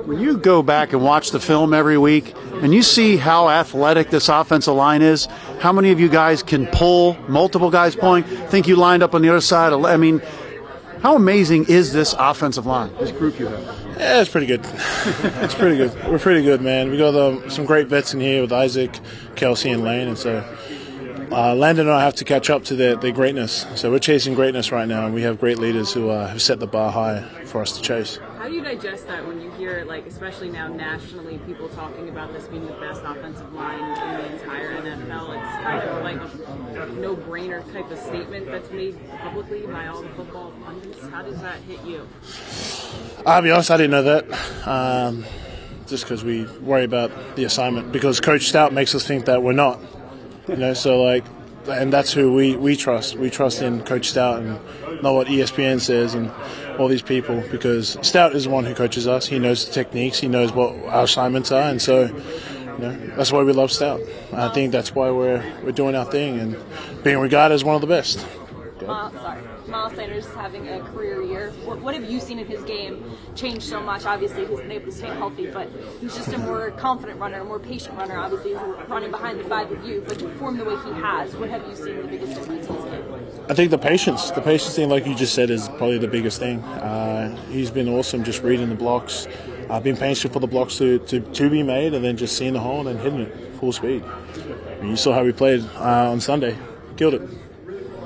[0.05, 4.09] When you go back and watch the film every week and you see how athletic
[4.09, 5.27] this offensive line is,
[5.59, 9.21] how many of you guys can pull, multiple guys pulling, think you lined up on
[9.21, 9.73] the other side?
[9.73, 10.21] I mean,
[11.01, 13.61] how amazing is this offensive line, this group you have?
[13.97, 14.61] Yeah, it's pretty good.
[14.63, 15.93] it's pretty good.
[16.07, 16.89] We're pretty good, man.
[16.89, 18.91] We got um, some great vets in here with Isaac,
[19.35, 20.43] Kelce, and Lane, and so
[21.31, 23.65] uh, Landon and I have to catch up to their, their greatness.
[23.75, 26.59] So we're chasing greatness right now, and we have great leaders who uh, have set
[26.59, 28.19] the bar high for us to chase.
[28.41, 32.33] How do you digest that when you hear, like, especially now nationally, people talking about
[32.33, 35.37] this being the best offensive line in the entire NFL?
[35.37, 40.09] It's kind of like a no-brainer type of statement that's made publicly by all the
[40.09, 41.07] football pundits.
[41.09, 42.07] How does that hit you?
[43.27, 44.67] I'll be honest, I didn't know that.
[44.67, 45.23] Um,
[45.85, 49.51] just because we worry about the assignment, because Coach Stout makes us think that we're
[49.51, 49.79] not.
[50.47, 51.25] You know, so like,
[51.67, 53.17] and that's who we, we trust.
[53.17, 54.59] We trust in Coach Stout and
[55.03, 56.31] not what ESPN says and
[56.79, 59.27] all these people because Stout is the one who coaches us.
[59.27, 60.19] He knows the techniques.
[60.19, 64.01] He knows what our assignments are, and so you know that's why we love Stout.
[64.33, 66.57] I think that's why we're we're doing our thing and
[67.03, 68.25] being regarded as one of the best.
[68.85, 69.41] Miles, sorry.
[69.67, 71.51] Miles Sanders is having a career year.
[71.63, 74.05] What, what, have you seen in his game change so much?
[74.05, 75.69] Obviously, he's been able to stay healthy, but
[76.01, 78.17] he's just a more confident runner, a more patient runner.
[78.17, 78.53] Obviously,
[78.87, 81.65] running behind the five of you, but to perform the way he has, what have
[81.67, 82.90] you seen the biggest difference in his game?
[83.51, 86.39] I think the patience, the patience thing, like you just said, is probably the biggest
[86.39, 86.63] thing.
[86.63, 89.27] Uh, he's been awesome just reading the blocks,
[89.69, 92.53] uh, being patient for the blocks to, to, to be made, and then just seeing
[92.53, 94.05] the hole and hitting it full speed.
[94.81, 96.55] You saw how we played uh, on Sunday,
[96.95, 97.23] killed it.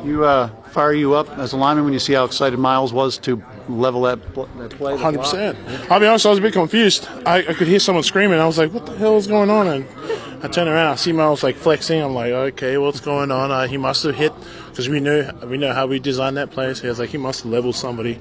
[0.03, 3.19] You uh, fire you up as a lineman when you see how excited Miles was
[3.19, 4.97] to level that, that play?
[4.97, 5.59] Hundred percent.
[5.91, 7.07] I'll be honest, I was a bit confused.
[7.23, 8.39] I, I, could hear someone screaming.
[8.39, 10.93] I was like, "What the hell is going on?" And I turn around.
[10.93, 11.99] I see Miles like flexing.
[11.99, 14.31] I'm like, "Okay, what's going on?" Uh, he must have hit
[14.69, 16.71] because we knew we know how we designed that play.
[16.75, 18.19] So he was like, he must have leveled somebody.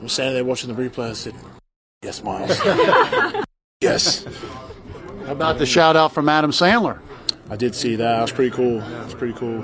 [0.00, 1.10] I'm standing there watching the replay.
[1.10, 1.34] I said,
[2.02, 2.50] "Yes, Miles.
[3.80, 4.24] yes."
[5.24, 6.98] How about the shout out from Adam Sandler?
[7.48, 8.18] I did see that.
[8.18, 8.82] It was pretty cool.
[9.04, 9.62] It's pretty cool.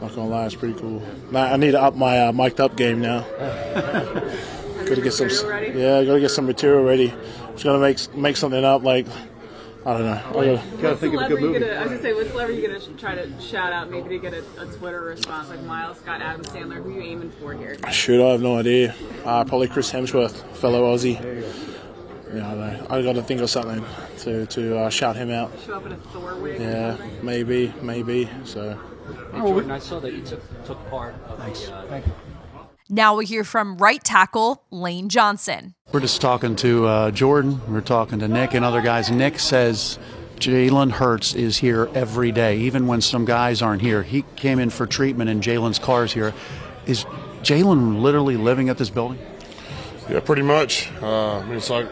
[0.00, 1.04] Not gonna lie, it's pretty cool.
[1.32, 3.20] I need to up my uh, mic'd up game now.
[4.84, 5.28] gotta get some.
[5.48, 5.78] Ready?
[5.78, 7.14] Yeah, gotta get some material ready.
[7.52, 8.82] Just gonna make make something up.
[8.82, 9.06] Like
[9.86, 10.10] I don't know.
[10.10, 11.60] I gotta, gotta think of a good movie.
[11.60, 13.88] Gonna, I was gonna say, what celebrity are you gonna try to shout out?
[13.88, 16.82] Maybe to get a, a Twitter response like Miles Scott, Adam Sandler.
[16.82, 17.76] Who are you aiming for here?
[17.92, 18.96] Shoot, I have no idea.
[19.24, 21.20] Uh, probably Chris Hemsworth, fellow Aussie.
[22.34, 22.86] Yeah, I know.
[22.90, 23.84] I got to think of something
[24.22, 25.52] to to uh, shout him out.
[25.64, 26.60] Show up in a Thor wig.
[26.60, 28.28] Yeah, maybe, maybe.
[28.42, 28.76] So.
[29.30, 31.72] Hey, Jordan, I saw that you took took part of the.
[31.72, 32.00] Uh,
[32.88, 35.75] now we hear from right tackle Lane Johnson.
[35.92, 37.60] We're just talking to uh, Jordan.
[37.72, 39.08] We're talking to Nick and other guys.
[39.08, 40.00] Nick says
[40.34, 44.02] Jalen Hurts is here every day, even when some guys aren't here.
[44.02, 46.34] He came in for treatment, and Jalen's car's here.
[46.86, 47.04] Is
[47.42, 49.20] Jalen literally living at this building?
[50.10, 50.90] Yeah, pretty much.
[51.00, 51.88] Uh, it's like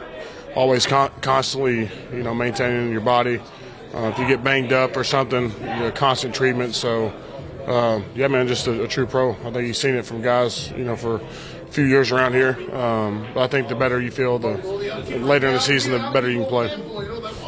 [0.56, 3.40] always con- constantly, you know, maintaining your body.
[3.94, 6.74] Uh, if you get banged up or something, you know, constant treatment.
[6.74, 7.12] So,
[7.64, 9.34] uh, yeah, man, just a, a, true pro.
[9.34, 11.20] I think you've seen it from guys, you know, for
[11.74, 12.56] few years around here.
[12.74, 14.56] Um, but I think the better you feel, the
[15.18, 16.68] later in the season, the better you can play.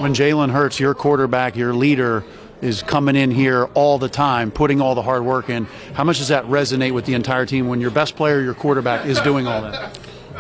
[0.01, 2.25] When Jalen Hurts, your quarterback, your leader,
[2.61, 5.67] is coming in here all the time, putting all the hard work in.
[5.95, 9.07] How much does that resonate with the entire team when your best player, your quarterback,
[9.07, 9.99] is doing all that?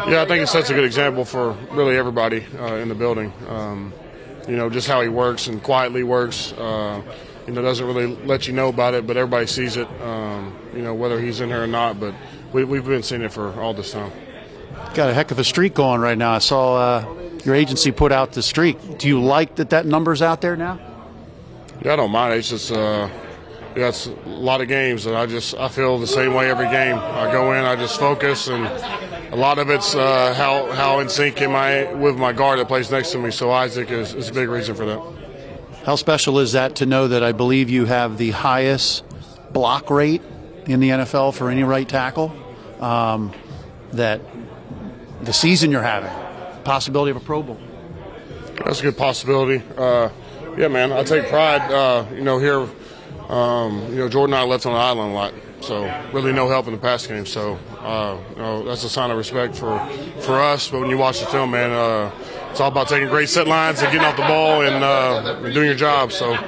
[0.08, 3.32] Yeah, I think it sets a good example for really everybody uh, in the building.
[3.48, 3.92] Um,
[4.48, 6.52] you know, just how he works and quietly works.
[6.52, 7.02] Uh,
[7.46, 9.88] you know, doesn't really let you know about it, but everybody sees it.
[10.02, 12.00] Um, you know, whether he's in here or not.
[12.00, 12.14] But
[12.56, 14.10] we, we've been seeing it for all this time.
[14.94, 16.32] Got a heck of a streak going right now.
[16.32, 18.98] I saw uh, your agency put out the streak.
[18.98, 20.80] Do you like that that number's out there now?
[21.84, 22.32] Yeah, I don't mind.
[22.32, 23.10] It's just uh,
[23.76, 26.68] yeah, it's a lot of games, and I just I feel the same way every
[26.70, 26.96] game.
[26.98, 31.10] I go in, I just focus, and a lot of it's uh, how how in
[31.10, 33.30] sync am I with my guard that plays next to me.
[33.30, 35.82] So Isaac is, is a big reason for that.
[35.84, 39.04] How special is that to know that I believe you have the highest
[39.52, 40.22] block rate
[40.64, 42.34] in the NFL for any right tackle?
[42.80, 43.32] Um,
[43.92, 44.20] that
[45.22, 46.10] the season you're having,
[46.64, 47.58] possibility of a Pro Bowl.
[48.64, 49.62] That's a good possibility.
[49.76, 50.10] Uh,
[50.56, 51.70] yeah, man, I take pride.
[51.70, 52.66] Uh, you know, here,
[53.28, 56.48] um, you know, Jordan and I left on the island a lot, so really no
[56.48, 57.26] help in the pass game.
[57.26, 59.78] So, uh, you know, that's a sign of respect for
[60.20, 60.68] for us.
[60.68, 62.10] But when you watch the film, man, uh,
[62.56, 65.52] it's all about taking great set lines and getting off the ball and, uh, and
[65.52, 66.10] doing your job.
[66.10, 66.38] So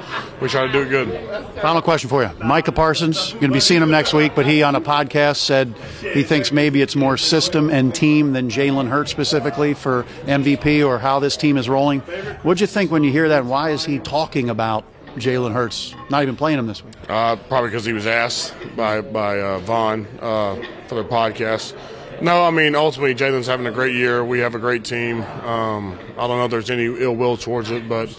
[0.41, 1.61] we try to do it good.
[1.61, 2.31] Final question for you.
[2.43, 5.75] Micah Parsons, going to be seeing him next week, but he on a podcast said
[6.01, 10.97] he thinks maybe it's more system and team than Jalen Hurts specifically for MVP or
[10.97, 11.99] how this team is rolling.
[12.41, 13.45] What'd you think when you hear that?
[13.45, 14.85] Why is he talking about
[15.17, 16.95] Jalen Hurts not even playing him this week?
[17.07, 20.55] Uh, probably because he was asked by, by uh, Von uh,
[20.87, 21.75] for their podcast.
[22.21, 24.23] No, I mean ultimately Jalen's having a great year.
[24.25, 25.21] We have a great team.
[25.21, 28.09] Um, I don't know if there's any ill will towards it, but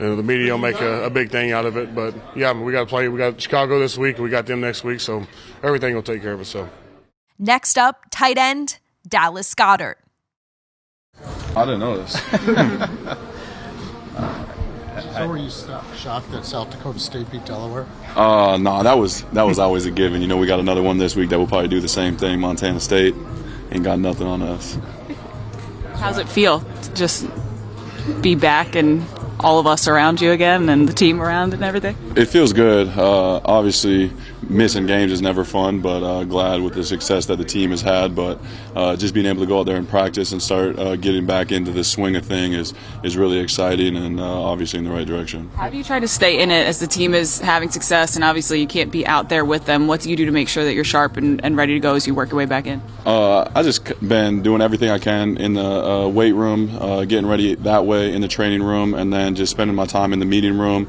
[0.00, 1.94] you know, the media will make a, a, big thing out of it.
[1.94, 3.08] But yeah, we got to play.
[3.08, 4.18] We got Chicago this week.
[4.18, 5.26] We got them next week, so
[5.62, 6.70] everything will take care of itself.
[7.38, 9.96] Next up, tight end Dallas Goedert.
[11.54, 12.16] I didn't know this.
[15.12, 15.50] so were you
[15.96, 17.86] shocked that South Dakota State beat Delaware?
[18.14, 20.20] Uh, no, nah, that was that was always a given.
[20.22, 22.40] You know, we got another one this week that will probably do the same thing.
[22.40, 23.14] Montana State
[23.72, 24.78] ain't got nothing on us.
[25.94, 27.26] How's it feel to just
[28.20, 29.04] be back and
[29.40, 31.96] all of us around you again and the team around and everything?
[32.16, 32.88] It feels good.
[32.88, 34.12] Uh, obviously,
[34.48, 37.80] missing games is never fun, but uh, glad with the success that the team has
[37.80, 38.14] had.
[38.14, 38.40] But
[38.74, 41.52] uh, just being able to go out there and practice and start uh, getting back
[41.52, 42.72] into the swing of thing is
[43.02, 45.50] is really exciting and uh, obviously in the right direction.
[45.56, 48.24] How do you try to stay in it as the team is having success and
[48.24, 49.86] obviously you can't be out there with them?
[49.86, 51.94] What do you do to make sure that you're sharp and, and ready to go
[51.94, 52.80] as you work your way back in?
[53.04, 56.66] Uh, I just been doing everything I can in the weight room,
[57.06, 60.18] getting ready that way in the training room, and then just spending my time in
[60.18, 60.86] the meeting room,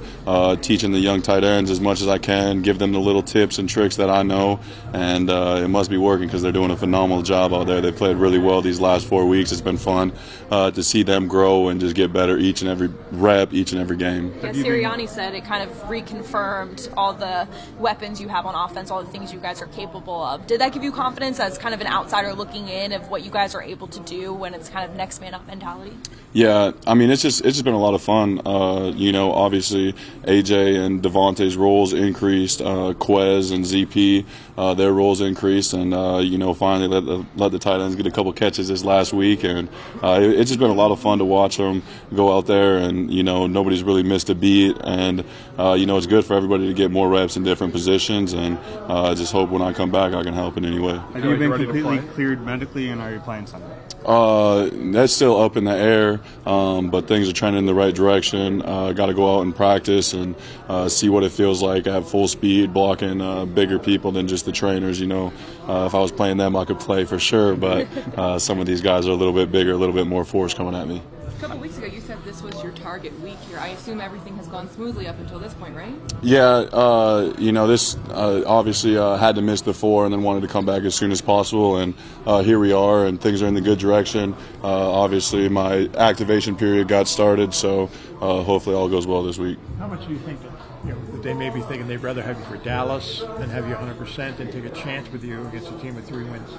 [0.61, 3.40] teaching the young tight ends as much as I can, give them the little tips
[3.41, 4.59] and tricks that I know,
[4.93, 7.81] and uh, it must be working because they're doing a phenomenal job out there.
[7.81, 9.51] They played really well these last four weeks.
[9.51, 10.13] It's been fun
[10.51, 13.81] uh, to see them grow and just get better each and every rep, each and
[13.81, 14.33] every game.
[14.41, 17.47] Yeah, Sirianni said it kind of reconfirmed all the
[17.79, 20.45] weapons you have on offense, all the things you guys are capable of.
[20.47, 23.31] Did that give you confidence as kind of an outsider looking in of what you
[23.31, 25.97] guys are able to do when it's kind of next man up mentality?
[26.33, 28.41] Yeah, I mean it's just it's just been a lot of fun.
[28.45, 34.25] Uh, you know, obviously AJ and DeVonta's roles increased, uh, Quez and ZP
[34.57, 37.95] uh, their roles increased, and uh, you know finally let the, let the tight ends
[37.95, 39.69] get a couple catches this last week, and
[40.03, 41.83] uh, it, it's just been a lot of fun to watch them
[42.15, 45.23] go out there, and you know nobody's really missed a beat, and
[45.57, 48.57] uh, you know it's good for everybody to get more reps in different positions, and
[48.87, 50.99] I just hope when I come back I can help in any way.
[51.13, 53.67] Have you been completely cleared medically, and are you playing Sunday?
[54.05, 57.93] Uh, that's still up in the air, um, but things are trending in the right
[57.93, 58.61] direction.
[58.63, 60.35] Uh, Got to go out and practice and
[60.67, 64.40] uh, see what it feels like at full speed, blocking uh, bigger people than just
[64.43, 64.99] the trainers.
[64.99, 65.33] You know,
[65.67, 68.65] uh, if I was playing them, I could play for sure, but uh, some of
[68.65, 71.01] these guys are a little bit bigger, a little bit more force coming at me.
[71.27, 73.57] A couple weeks ago, you said this was your target week here.
[73.57, 75.91] I assume everything has gone smoothly up until this point, right?
[76.21, 80.21] Yeah, uh, you know, this uh, obviously uh, had to miss the four and then
[80.21, 81.95] wanted to come back as soon as possible, and
[82.27, 84.35] uh, here we are, and things are in the good direction.
[84.63, 87.89] Uh, obviously, my activation period got started, so
[88.21, 89.57] uh, hopefully all goes well this week.
[89.79, 90.51] How much do you think that,
[90.85, 93.75] you know, they may be thinking they'd rather have you for Dallas than have you
[93.75, 96.49] 100% and take a chance with you against a team with three wins?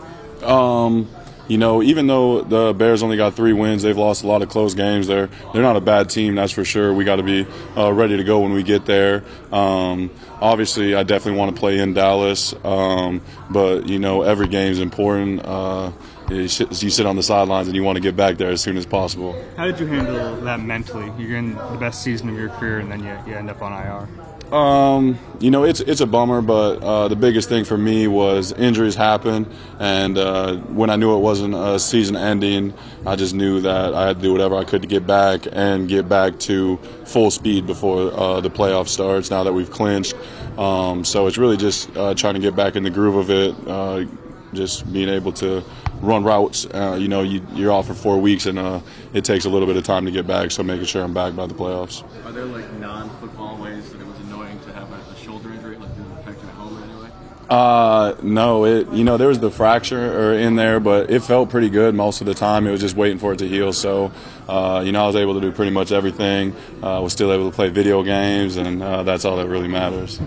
[0.43, 1.09] Um,
[1.49, 4.49] you know, even though the Bears only got three wins, they've lost a lot of
[4.49, 5.07] close games.
[5.07, 6.95] They're they're not a bad team, that's for sure.
[6.95, 9.25] We got to be uh, ready to go when we get there.
[9.51, 14.73] Um, obviously, I definitely want to play in Dallas, um, but you know, every game
[14.73, 15.45] is important.
[15.45, 15.93] Uh,
[16.33, 18.87] you sit on the sidelines and you want to get back there as soon as
[18.87, 19.41] possible.
[19.57, 21.11] How did you handle that mentally?
[21.19, 23.73] You're in the best season of your career, and then you, you end up on
[23.73, 24.09] IR.
[24.53, 28.53] Um, you know, it's it's a bummer, but uh, the biggest thing for me was
[28.53, 29.51] injuries happen,
[29.81, 32.75] and uh, when I knew it wasn't a season ending,
[33.07, 35.89] I just knew that I had to do whatever I could to get back and
[35.89, 39.31] get back to full speed before uh, the playoff starts.
[39.31, 40.15] Now that we've clinched,
[40.59, 43.55] um, so it's really just uh, trying to get back in the groove of it,
[43.67, 44.05] uh,
[44.53, 45.65] just being able to
[46.03, 46.67] run routes.
[46.67, 48.81] Uh, you know, you, are off for four weeks, and uh,
[49.15, 50.51] it takes a little bit of time to get back.
[50.51, 52.05] So making sure I'm back by the playoffs.
[52.27, 55.77] Are there like non-football ways that it was annoying to have a, a shoulder injury?
[55.77, 57.11] Like, did it affect you at home in any way?
[57.49, 61.51] Uh, no, it you know there was the fracture or in there, but it felt
[61.51, 62.67] pretty good most of the time.
[62.67, 63.73] It was just waiting for it to heal.
[63.73, 64.13] So,
[64.49, 66.55] uh, you know, I was able to do pretty much everything.
[66.83, 70.21] Uh, was still able to play video games, and uh, that's all that really matters.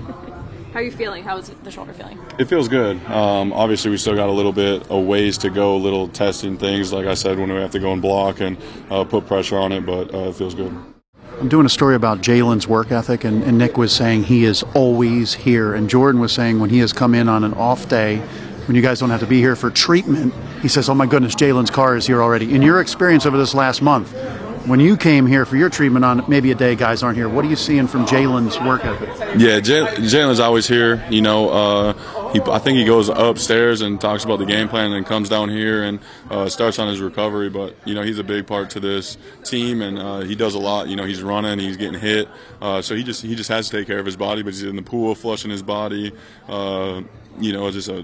[0.75, 1.23] How are you feeling?
[1.23, 2.19] How is the shoulder feeling?
[2.37, 2.97] It feels good.
[3.05, 6.57] Um, obviously, we still got a little bit of ways to go, a little testing
[6.57, 8.57] things, like I said, when we have to go and block and
[8.89, 10.77] uh, put pressure on it, but uh, it feels good.
[11.39, 14.63] I'm doing a story about Jalen's work ethic, and, and Nick was saying he is
[14.73, 15.73] always here.
[15.73, 18.17] And Jordan was saying when he has come in on an off day,
[18.67, 21.35] when you guys don't have to be here for treatment, he says, Oh my goodness,
[21.35, 22.53] Jalen's car is here already.
[22.53, 24.13] In your experience over this last month,
[24.67, 27.45] when you came here for your treatment on maybe a day guys aren't here, what
[27.45, 29.09] are you seeing from Jalen's work ethic?
[29.39, 31.05] Yeah, Jalen's always here.
[31.09, 34.91] You know, uh, he, I think he goes upstairs and talks about the game plan
[34.91, 35.99] and comes down here and
[36.29, 37.49] uh, starts on his recovery.
[37.49, 40.59] But, you know, he's a big part to this team and uh, he does a
[40.59, 40.87] lot.
[40.87, 42.27] You know, he's running, he's getting hit.
[42.61, 44.63] Uh, so he just he just has to take care of his body, but he's
[44.63, 46.11] in the pool flushing his body.
[46.47, 47.01] Uh,
[47.39, 48.03] you know, it just uh,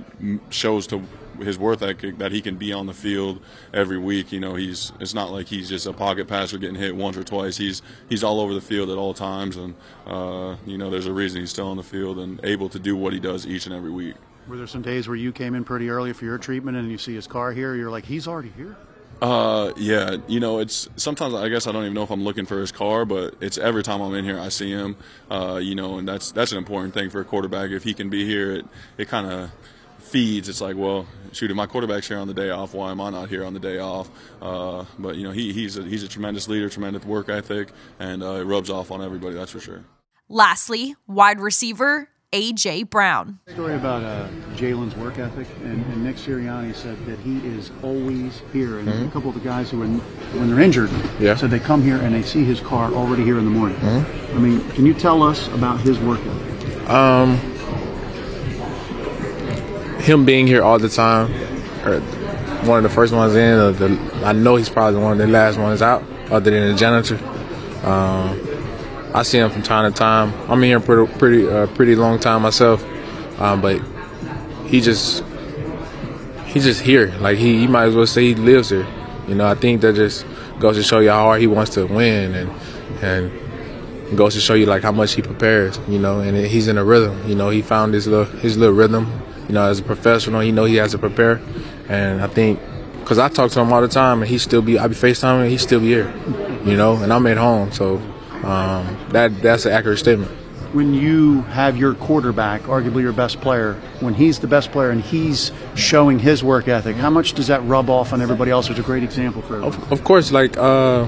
[0.49, 1.01] shows to
[1.41, 3.41] his worth ethic that he can be on the field
[3.73, 4.31] every week.
[4.31, 7.23] You know, he's it's not like he's just a pocket passer getting hit once or
[7.23, 7.57] twice.
[7.57, 9.75] He's he's all over the field at all times, and
[10.05, 12.95] uh, you know, there's a reason he's still on the field and able to do
[12.95, 14.15] what he does each and every week.
[14.47, 16.97] Were there some days where you came in pretty early for your treatment and you
[16.97, 17.75] see his car here?
[17.75, 18.75] You're like, he's already here.
[19.21, 22.47] Uh, yeah, you know, it's sometimes I guess I don't even know if I'm looking
[22.47, 24.97] for his car, but it's every time I'm in here I see him.
[25.29, 27.69] Uh, you know, and that's that's an important thing for a quarterback.
[27.69, 28.65] If he can be here, it
[28.97, 29.51] it kind of
[30.01, 33.01] feeds, it's like, well, shoot, if my quarterback's here on the day off, why am
[33.01, 34.09] I not here on the day off?
[34.41, 38.23] Uh, but you know, he, he's a, he's a tremendous leader, tremendous work ethic, and
[38.23, 39.35] uh, it rubs off on everybody.
[39.35, 39.83] That's for sure.
[40.27, 43.39] Lastly, wide receiver AJ Brown.
[43.49, 48.41] Story about uh, Jalen's work ethic, and, and, Nick Sirianni said that he is always
[48.53, 48.79] here.
[48.79, 49.07] And mm-hmm.
[49.09, 50.89] a couple of the guys who, when, when they're injured,
[51.19, 51.35] yeah.
[51.35, 53.77] said they come here and they see his car already here in the morning.
[53.79, 54.37] Mm-hmm.
[54.37, 56.89] I mean, can you tell us about his work ethic?
[56.89, 57.50] Um,
[60.01, 61.31] him being here all the time,
[61.85, 61.99] or
[62.67, 65.27] one of the first ones in, or the, I know he's probably one of the
[65.27, 67.17] last ones out, other than the janitor.
[67.87, 68.39] Um,
[69.13, 70.33] I see him from time to time.
[70.49, 72.83] I'm here pretty pretty uh, pretty long time myself,
[73.39, 73.81] um, but
[74.67, 75.23] he just
[76.45, 77.13] he's just here.
[77.19, 78.87] Like he, he might as well say he lives here.
[79.27, 80.25] You know, I think that just
[80.59, 82.51] goes to show you how hard he wants to win, and
[83.01, 85.79] and goes to show you like how much he prepares.
[85.87, 87.27] You know, and he's in a rhythm.
[87.27, 89.21] You know, he found his little his little rhythm
[89.51, 91.41] you know, as a professional, he know he has to prepare.
[91.89, 92.57] And I think,
[93.01, 95.49] because I talk to him all the time, and he still be, I be FaceTiming,
[95.49, 96.13] he still be here,
[96.63, 97.73] you know, and I'm at home.
[97.73, 97.97] So
[98.45, 100.31] um, that that's an accurate statement.
[100.71, 105.01] When you have your quarterback, arguably your best player, when he's the best player and
[105.01, 108.69] he's showing his work ethic, how much does that rub off on everybody else?
[108.69, 109.57] It's a great example for.
[109.57, 111.07] Of, of course, like uh,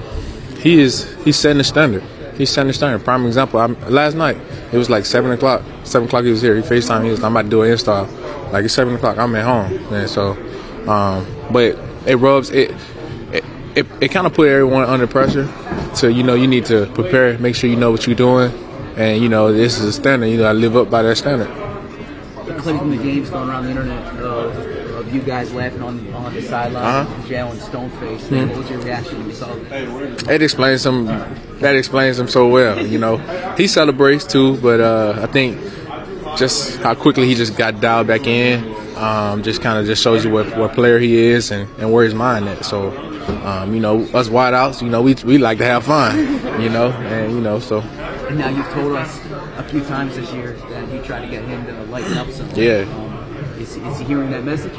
[0.58, 2.02] he is, he's setting the standard.
[2.36, 3.06] He's setting the standard.
[3.06, 3.58] Prime example.
[3.58, 4.36] I'm, last night
[4.70, 5.62] it was like seven o'clock.
[5.84, 6.56] Seven o'clock he was here.
[6.56, 7.04] He Facetime.
[7.04, 7.22] He was.
[7.22, 8.08] I'm about to do an install.
[8.54, 10.32] Like it's seven o'clock, I'm at home, and so,
[10.88, 11.76] um, but
[12.06, 12.70] it rubs it.
[13.32, 15.52] It, it, it kind of put everyone under pressure.
[15.94, 18.52] So you know you need to prepare, make sure you know what you're doing,
[18.96, 20.26] and you know this is a standard.
[20.26, 21.48] You know I live up by that standard.
[22.62, 24.20] From the games going around the internet of
[25.14, 27.22] you guys laughing on on the sideline, uh-huh.
[27.28, 28.24] Jalen stone face.
[28.24, 28.48] Mm-hmm.
[28.50, 30.30] What was your reaction when you saw that?
[30.30, 31.06] It explains some.
[31.60, 32.84] That explains him so well.
[32.84, 33.16] You know,
[33.56, 35.58] he celebrates too, but uh, I think
[36.36, 38.74] just how quickly he just got dialed back in.
[38.96, 42.04] Um, just kind of just shows you what, what player he is and, and where
[42.04, 42.64] his mind at.
[42.64, 42.96] So,
[43.44, 46.16] um, you know, us wideouts, you know, we, we like to have fun,
[46.62, 47.80] you know, and, you know, so.
[47.80, 49.18] And now you've told us
[49.58, 52.48] a few times this year that you try to get him to lighten up some.
[52.54, 52.82] Yeah.
[52.82, 53.13] Um,
[53.58, 54.72] is, is he hearing that message?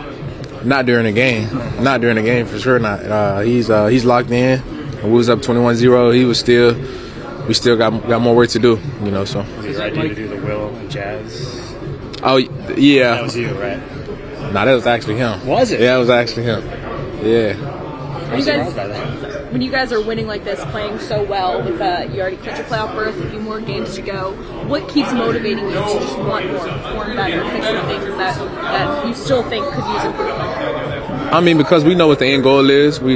[0.64, 1.50] Not during the game.
[1.84, 3.04] Not during the game, for sure not.
[3.04, 4.62] Uh, he's uh, he's locked in.
[5.04, 6.16] We was up 21-0.
[6.16, 6.74] He was still
[7.48, 9.26] we still got got more work to do, you know.
[9.26, 9.40] So.
[9.58, 11.76] Was it idea to do the Will and Jazz?
[12.24, 13.16] Oh yeah.
[13.16, 13.80] That was you, right?
[14.52, 15.46] Nah, that was actually him.
[15.46, 15.80] Was it?
[15.80, 16.64] Yeah, it was actually him.
[17.24, 17.54] Yeah.
[18.32, 18.74] When you, guys,
[19.56, 22.60] when you guys are winning like this, playing so well, with uh, you already clinched
[22.60, 24.34] your playoff berth, a few more games to go,
[24.68, 29.08] what keeps motivating you to just want more, perform better, fix some things that, that
[29.08, 31.34] you still think could use improvement?
[31.34, 33.00] I mean, because we know what the end goal is.
[33.00, 33.14] We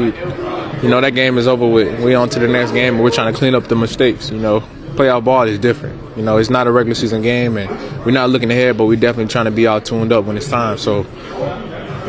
[0.82, 2.02] you know that game is over with.
[2.02, 4.30] We on to the next game, and we're trying to clean up the mistakes.
[4.30, 4.62] You know,
[4.96, 6.16] playoff ball is different.
[6.16, 7.70] You know, it's not a regular season game, and
[8.06, 10.48] we're not looking ahead, but we're definitely trying to be all tuned up when it's
[10.48, 10.78] time.
[10.78, 11.04] So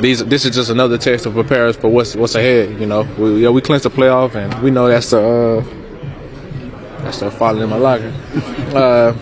[0.01, 2.81] these this is just another test to prepare us for what's what's ahead.
[2.81, 7.21] You know, we yeah, we clinched the playoff, and we know that's the uh, that's
[7.21, 8.13] the falling in my locker.
[8.71, 9.13] Uh,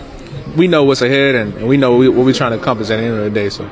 [0.59, 2.97] we know what's ahead, and, and we know we, what we're trying to accomplish at
[2.97, 3.49] the end of the day.
[3.49, 3.66] So.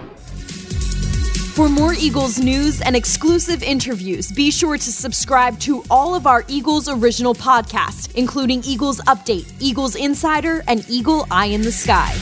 [1.57, 6.45] For more Eagles news and exclusive interviews, be sure to subscribe to all of our
[6.49, 12.15] Eagles original podcasts, including Eagles Update, Eagles Insider, and Eagle Eye in the Sky.